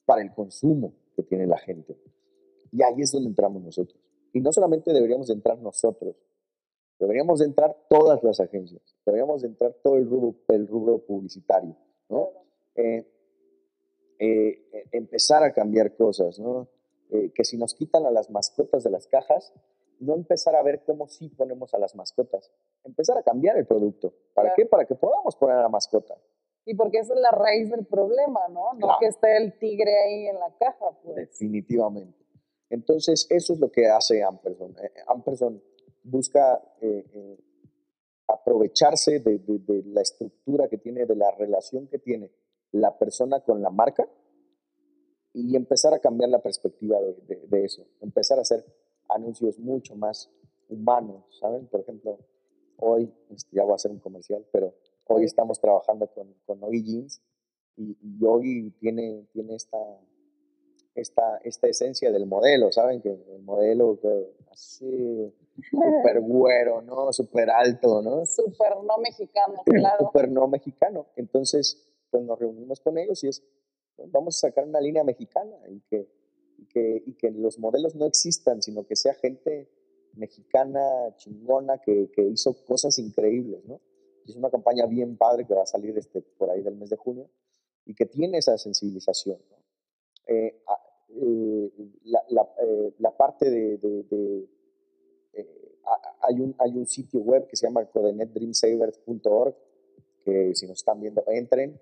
[0.04, 1.96] para el consumo que tiene la gente.
[2.72, 4.00] Y ahí es donde entramos nosotros.
[4.32, 6.16] Y no solamente deberíamos de entrar nosotros,
[6.98, 11.76] deberíamos de entrar todas las agencias, deberíamos de entrar todo el rubro, el rubro publicitario.
[12.08, 12.30] ¿no?
[12.74, 13.04] Eh,
[14.18, 16.68] eh, e, empezar a cambiar cosas, ¿no?
[17.10, 19.52] Eh, que si nos quitan a las mascotas de las cajas,
[20.00, 22.50] no empezar a ver cómo sí ponemos a las mascotas,
[22.84, 24.12] empezar a cambiar el producto.
[24.34, 24.66] ¿Para qué?
[24.66, 26.16] Para que podamos poner a la mascota.
[26.64, 28.74] Y porque esa es la raíz del problema, ¿no?
[28.74, 30.86] No que esté el tigre ahí en la caja.
[31.02, 31.16] Pues.
[31.16, 32.18] Definitivamente.
[32.68, 34.78] Entonces, eso es lo que hace Ampersand.
[34.80, 34.92] Eh,
[36.08, 36.62] Busca
[38.28, 42.30] aprovecharse de, de, la estructura que tiene, de la relación que tiene
[42.72, 44.08] la persona con la marca
[45.32, 48.64] y empezar a cambiar la perspectiva de, eso, empezar a hacer
[49.08, 50.30] anuncios mucho más
[50.68, 51.66] humanos, ¿saben?
[51.66, 52.18] Por ejemplo,
[52.78, 54.74] hoy, este, ya voy a hacer un comercial, pero
[55.06, 57.22] hoy estamos trabajando con, con Ogi Jeans
[57.76, 59.78] y, y tiene, tiene esta,
[60.96, 63.00] esta, esta esencia del modelo, ¿saben?
[63.00, 65.32] Que el modelo que así,
[65.70, 67.12] súper güero, ¿no?
[67.12, 68.24] Súper alto, ¿no?
[68.26, 70.06] Súper no mexicano, claro.
[70.06, 71.06] Súper no mexicano.
[71.16, 73.42] Entonces, pues nos reunimos con ellos y es,
[73.96, 76.08] pues, vamos a sacar una línea mexicana y que,
[76.70, 79.68] que, y que los modelos no existan, sino que sea gente
[80.14, 80.80] mexicana
[81.16, 83.80] chingona que, que hizo cosas increíbles, ¿no?
[84.30, 86.96] es una campaña bien padre que va a salir este, por ahí del mes de
[86.96, 87.28] junio
[87.84, 89.38] y que tiene esa sensibilización.
[89.50, 89.56] ¿no?
[90.26, 90.62] Eh,
[91.16, 93.78] eh, eh, la, parte de...
[93.78, 94.48] de
[96.22, 99.54] hay, un, hay un sitio web que se llama codenetdreamsavers.org
[100.24, 101.78] que si nos están viendo entren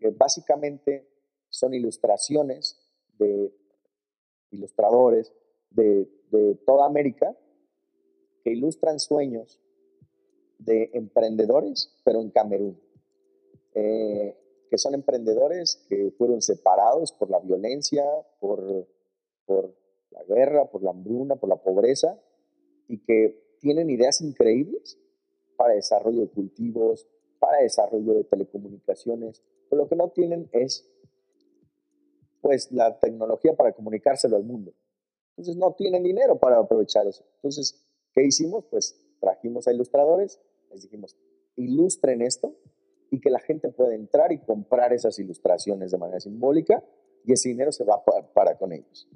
[0.00, 1.06] eh, básicamente
[1.50, 2.80] son ilustraciones
[3.18, 3.52] de
[4.50, 5.32] ilustradores
[5.70, 6.08] de,
[6.64, 7.36] toda América
[8.44, 9.60] que ilustran sueños
[10.58, 12.80] de emprendedores, pero en Camerún.
[13.74, 14.36] Eh,
[14.70, 18.04] que son emprendedores que fueron separados por la violencia,
[18.38, 18.86] por,
[19.44, 19.74] por
[20.10, 22.18] la guerra, por la hambruna, por la pobreza,
[22.86, 24.98] y que tienen ideas increíbles
[25.56, 27.08] para desarrollo de cultivos,
[27.40, 30.88] para desarrollo de telecomunicaciones, pero lo que no tienen es
[32.40, 34.72] pues la tecnología para comunicárselo al mundo.
[35.30, 37.24] Entonces no tienen dinero para aprovechar eso.
[37.36, 38.64] Entonces, ¿qué hicimos?
[38.70, 40.40] Pues trajimos a ilustradores,
[40.70, 41.16] les dijimos,
[41.56, 42.54] ilustren esto
[43.10, 46.82] y que la gente pueda entrar y comprar esas ilustraciones de manera simbólica
[47.24, 48.02] y ese dinero se va
[48.34, 49.08] para, con ellos.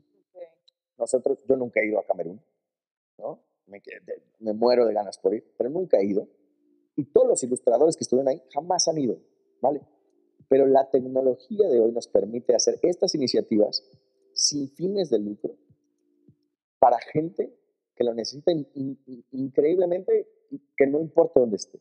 [0.99, 2.41] Nosotros, yo nunca he ido a Camerún,
[3.19, 3.41] ¿no?
[3.67, 3.81] Me,
[4.41, 6.29] me muero de ganas por ir, pero nunca he ido.
[6.97, 9.19] Y todos los ilustradores que estuvieron ahí jamás han ido,
[9.61, 9.81] ¿vale?
[10.49, 13.83] Pero la tecnología de hoy nos permite hacer estas iniciativas
[14.33, 15.57] sin fines de lucro
[16.79, 17.57] para gente
[17.95, 18.53] que lo necesita
[19.31, 21.81] increíblemente y que no importa dónde esté.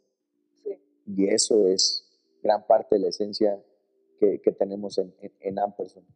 [1.06, 2.03] Y eso es
[2.44, 3.60] gran parte de la esencia
[4.20, 6.08] que, tenemos en, en, Ampersand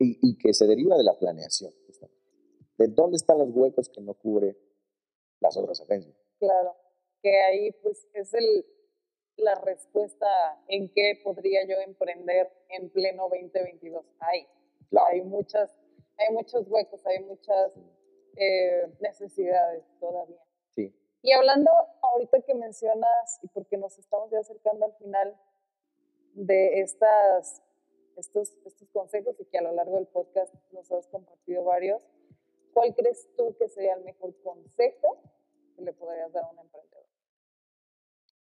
[0.00, 1.72] y, y, que se deriva de la planeación.
[2.78, 4.56] ¿De dónde están los huecos que no cubre
[5.38, 6.16] las otras agencias?
[6.40, 6.74] Claro
[7.22, 8.66] que ahí pues es el,
[9.36, 10.26] la respuesta
[10.68, 14.04] en qué podría yo emprender en pleno 2022.
[14.18, 14.46] Hay,
[15.10, 15.70] hay, muchas,
[16.18, 17.72] hay muchos huecos, hay muchas
[18.36, 20.42] eh, necesidades todavía.
[21.22, 21.70] Y hablando
[22.02, 25.36] ahorita que mencionas, y porque nos estamos ya acercando al final
[26.34, 27.62] de estas,
[28.16, 32.02] estos, estos consejos y que a lo largo del podcast nos has compartido varios,
[32.74, 35.22] ¿cuál crees tú que sería el mejor consejo
[35.76, 36.92] que le podrías dar a un emprendedor?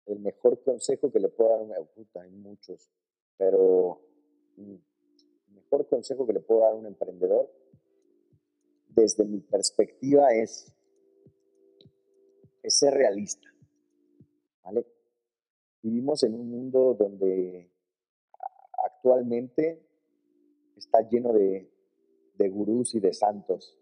[0.08, 2.90] el mejor consejo que le puedo dar a una puta, hay muchos,
[3.36, 4.00] pero
[4.56, 4.74] mm,
[5.48, 7.50] el mejor consejo que le puedo dar a un emprendedor,
[8.88, 10.72] desde mi perspectiva, es,
[12.62, 13.48] es ser realista.
[14.64, 14.86] ¿vale?
[15.82, 17.70] Vivimos en un mundo donde
[18.84, 19.82] actualmente
[20.76, 21.70] está lleno de,
[22.36, 23.76] de gurús y de santos,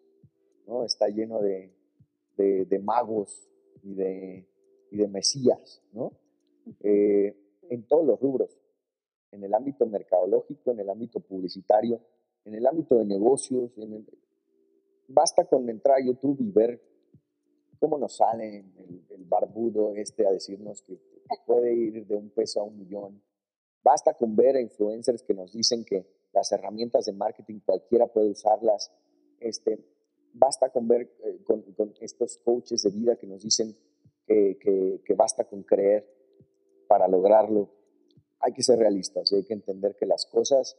[0.67, 0.85] ¿no?
[0.85, 1.73] Está lleno de,
[2.37, 3.49] de, magos
[3.83, 4.47] y de,
[4.91, 6.13] y de mesías, ¿no?
[6.81, 7.37] Eh,
[7.69, 8.59] en todos los rubros,
[9.33, 12.01] en el ámbito mercadológico, en el ámbito publicitario,
[12.45, 14.07] en el ámbito de negocios, en el,
[15.09, 16.81] basta con entrar a YouTube y ver
[17.79, 20.99] cómo nos sale el, barbudo este a decirnos que
[21.47, 23.23] puede ir de un peso a un millón.
[23.83, 28.31] Basta con ver a influencers que nos dicen que las herramientas de marketing cualquiera puede
[28.31, 28.93] usarlas.
[29.41, 29.85] Este,
[30.33, 31.65] basta con ver eh, con,
[32.01, 33.77] estos coaches de vida que nos dicen
[34.27, 34.59] que,
[35.05, 36.07] que, basta con creer
[36.89, 37.71] para lograrlo.
[38.41, 40.77] Hay que ser realistas y hay que entender que las cosas,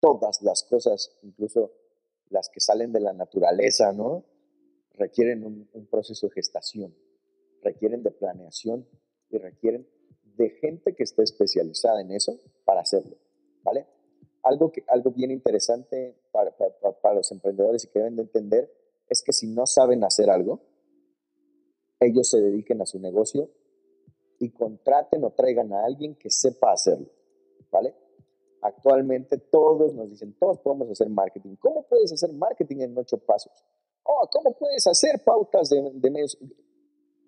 [0.00, 1.72] todas las cosas, incluso
[2.28, 4.24] las que salen de la naturaleza, ¿no?
[4.94, 6.94] Requieren un, proceso de gestación,
[7.62, 8.86] requieren de planeación
[9.30, 9.86] y requieren
[10.36, 13.16] de gente que esté especializada en eso para hacerlo,
[13.62, 13.86] ¿vale?
[14.42, 18.72] Algo, que, algo bien interesante para, para, los emprendedores y que deben de entender
[19.08, 20.60] es que si no saben hacer algo,
[22.00, 23.50] ellos se dediquen a su negocio
[24.38, 27.08] y contraten o traigan a alguien que sepa hacerlo,
[27.70, 27.94] ¿vale?
[28.60, 31.56] Actualmente todos nos dicen, todos podemos hacer marketing.
[31.56, 33.52] ¿Cómo puedes hacer marketing en ocho pasos?
[34.04, 36.36] Oh, ¿Cómo puedes hacer pautas de, medios?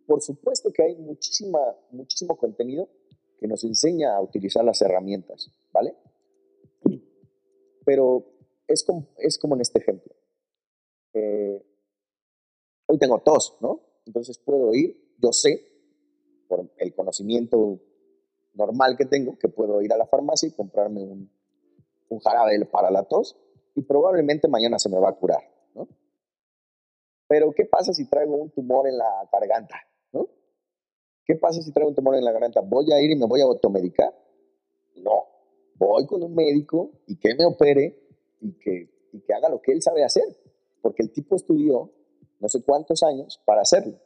[0.06, 1.60] Por supuesto que hay muchísima,
[1.90, 2.88] muchísimo contenido
[3.38, 5.94] que nos enseña a utilizar las herramientas, ¿vale?
[7.84, 8.24] Pero
[8.66, 10.14] es como, es como en este ejemplo.
[11.12, 11.64] Eh,
[12.86, 13.80] hoy tengo tos, ¿no?
[14.06, 15.66] Entonces puedo ir, yo sé,
[16.48, 17.80] por el conocimiento
[18.54, 21.30] normal que tengo, que puedo ir a la farmacia y comprarme un,
[22.08, 23.36] un jarabe para la tos
[23.74, 25.42] y probablemente mañana se me va a curar,
[25.74, 25.88] ¿no?
[27.34, 29.74] Pero ¿qué pasa si traigo un tumor en la garganta,
[30.12, 30.28] ¿no?
[31.24, 32.60] ¿Qué pasa si traigo un tumor en la garganta?
[32.60, 34.14] ¿Voy a ir y me voy a automedicar?
[34.98, 35.26] No.
[35.74, 37.98] Voy con un médico y que me opere
[38.40, 40.22] y que, y que haga lo que él sabe hacer,
[40.80, 41.90] porque el tipo estudió
[42.38, 43.98] no sé cuántos años para hacerlo.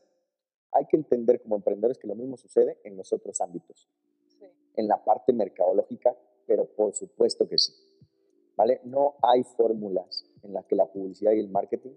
[0.72, 3.90] Hay que entender como emprendedores que lo mismo sucede en los otros ámbitos
[4.74, 6.16] en la parte mercadológica,
[6.46, 7.74] pero por supuesto que sí.
[8.56, 8.80] ¿Vale?
[8.84, 11.92] No hay fórmulas en las que la publicidad y el marketing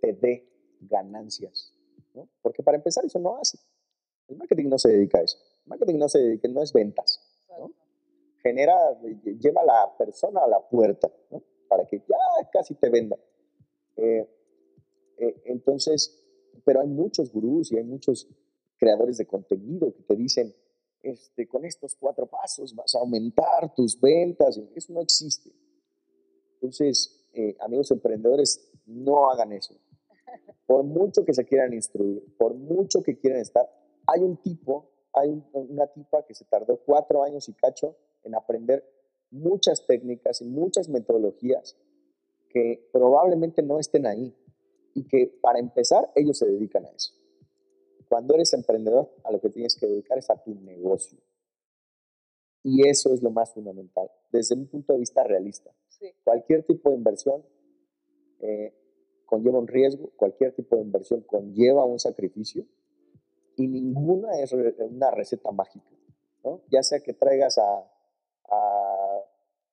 [0.00, 1.72] te dé ganancias,
[2.14, 2.28] ¿no?
[2.42, 3.58] Porque para empezar eso no hace.
[4.28, 5.38] El marketing no se dedica a eso.
[5.64, 7.20] El marketing no se dedica, no es ventas,
[7.58, 7.72] ¿no?
[8.42, 8.74] Genera,
[9.40, 11.42] lleva a la persona a la puerta, ¿no?
[11.68, 13.18] Para que ya casi te venda.
[13.96, 14.28] Eh,
[15.18, 16.22] eh, entonces,
[16.64, 18.28] pero hay muchos gurús y hay muchos
[18.78, 20.54] creadores de contenido que te dicen,
[21.02, 24.60] este, con estos cuatro pasos vas a aumentar tus ventas.
[24.74, 25.50] Eso no existe.
[26.54, 29.74] Entonces, eh, amigos emprendedores, no hagan eso.
[30.66, 33.68] Por mucho que se quieran instruir, por mucho que quieran estar,
[34.06, 38.84] hay un tipo, hay una tipa que se tardó cuatro años y cacho en aprender
[39.30, 41.76] muchas técnicas y muchas metodologías
[42.48, 44.34] que probablemente no estén ahí
[44.94, 47.14] y que para empezar ellos se dedican a eso.
[48.08, 51.18] Cuando eres emprendedor, a lo que tienes que dedicar es a tu negocio.
[52.62, 55.70] Y eso es lo más fundamental, desde un punto de vista realista.
[56.24, 57.44] Cualquier tipo de inversión
[58.40, 58.74] eh,
[59.28, 62.64] conlleva un riesgo, cualquier tipo de inversión conlleva un sacrificio
[63.56, 65.86] y ninguna es una receta mágica.
[66.42, 66.62] ¿no?
[66.70, 67.84] Ya sea que traigas a,
[68.50, 69.24] a,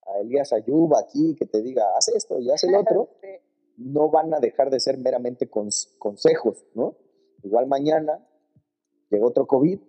[0.08, 3.10] a Elías Ayuba aquí que te diga, haz esto y haz el otro,
[3.78, 6.98] no van a dejar de ser meramente consejos, ¿no?
[7.44, 8.28] Igual mañana
[9.10, 9.80] llega otro COVID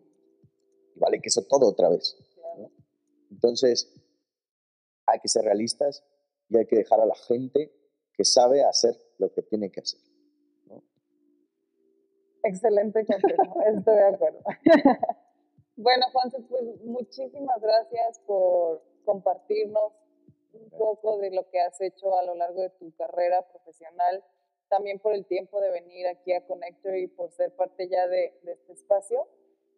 [0.94, 2.16] y vale que eso todo otra vez.
[3.30, 3.92] Entonces,
[5.06, 6.04] hay que ser realistas
[6.48, 7.72] y hay que dejar a la gente
[8.16, 10.00] que sabe hacer lo que tiene que hacer.
[12.42, 14.40] Excelente consejo, estoy de acuerdo.
[15.76, 19.92] bueno, Juan, pues muchísimas gracias por compartirnos
[20.52, 24.24] un poco de lo que has hecho a lo largo de tu carrera profesional
[24.68, 28.32] también por el tiempo de venir aquí a Connector y por ser parte ya de,
[28.44, 29.28] este espacio.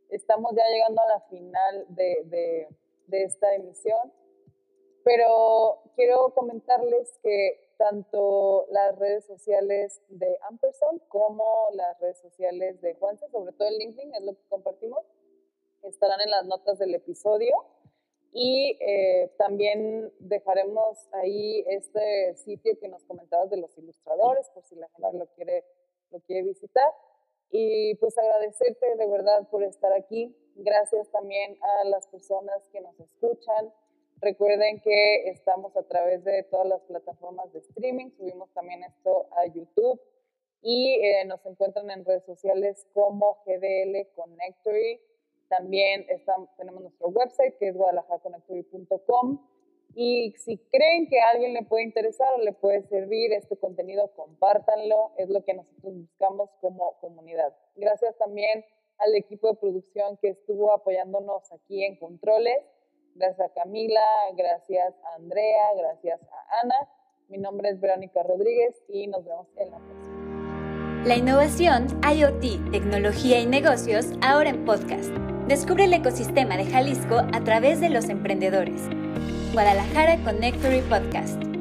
[0.08, 2.68] Estamos ya llegando a la final de,
[3.06, 4.12] de esta emisión,
[5.04, 12.94] pero quiero comentarles que tanto las redes sociales de Ampersand como las redes sociales de
[12.94, 15.06] Juanse, sobre todo el LinkedIn, es lo que compartimos,
[15.82, 17.54] estarán en las notas del episodio.
[18.32, 24.74] Y eh, también dejaremos ahí este sitio que nos comentabas de los ilustradores, por si
[24.74, 25.64] la gente lo quiere,
[26.10, 26.92] lo quiere visitar.
[27.50, 30.36] Y pues agradecerte de verdad por estar aquí.
[30.56, 33.72] Gracias también a las personas que nos escuchan.
[34.20, 38.10] Recuerden que estamos a través de todas las plataformas de streaming.
[38.16, 40.00] Subimos también esto a YouTube.
[40.60, 45.00] Y eh, nos encuentran en redes sociales como GDL Connectory
[45.48, 46.06] también
[46.56, 49.38] tenemos nuestro website que es guadalajaraconectory.com
[49.94, 54.12] Y si creen que a alguien le puede interesar o le puede servir este contenido,
[54.14, 55.12] compártanlo.
[55.16, 57.56] Es lo que nosotros buscamos como comunidad.
[57.76, 58.64] Gracias también
[58.98, 62.58] al equipo de producción que estuvo apoyándonos aquí en Controles.
[63.14, 64.00] Gracias a Camila,
[64.36, 66.88] gracias a Andrea, gracias a Ana.
[67.28, 71.04] Mi nombre es Verónica Rodríguez y nos vemos en la próxima.
[71.04, 75.10] La innovación, IoT, tecnología y negocios ahora en podcast.
[75.46, 78.82] Descubre el ecosistema de Jalisco a través de los emprendedores.
[79.52, 81.57] Guadalajara Connectory Podcast.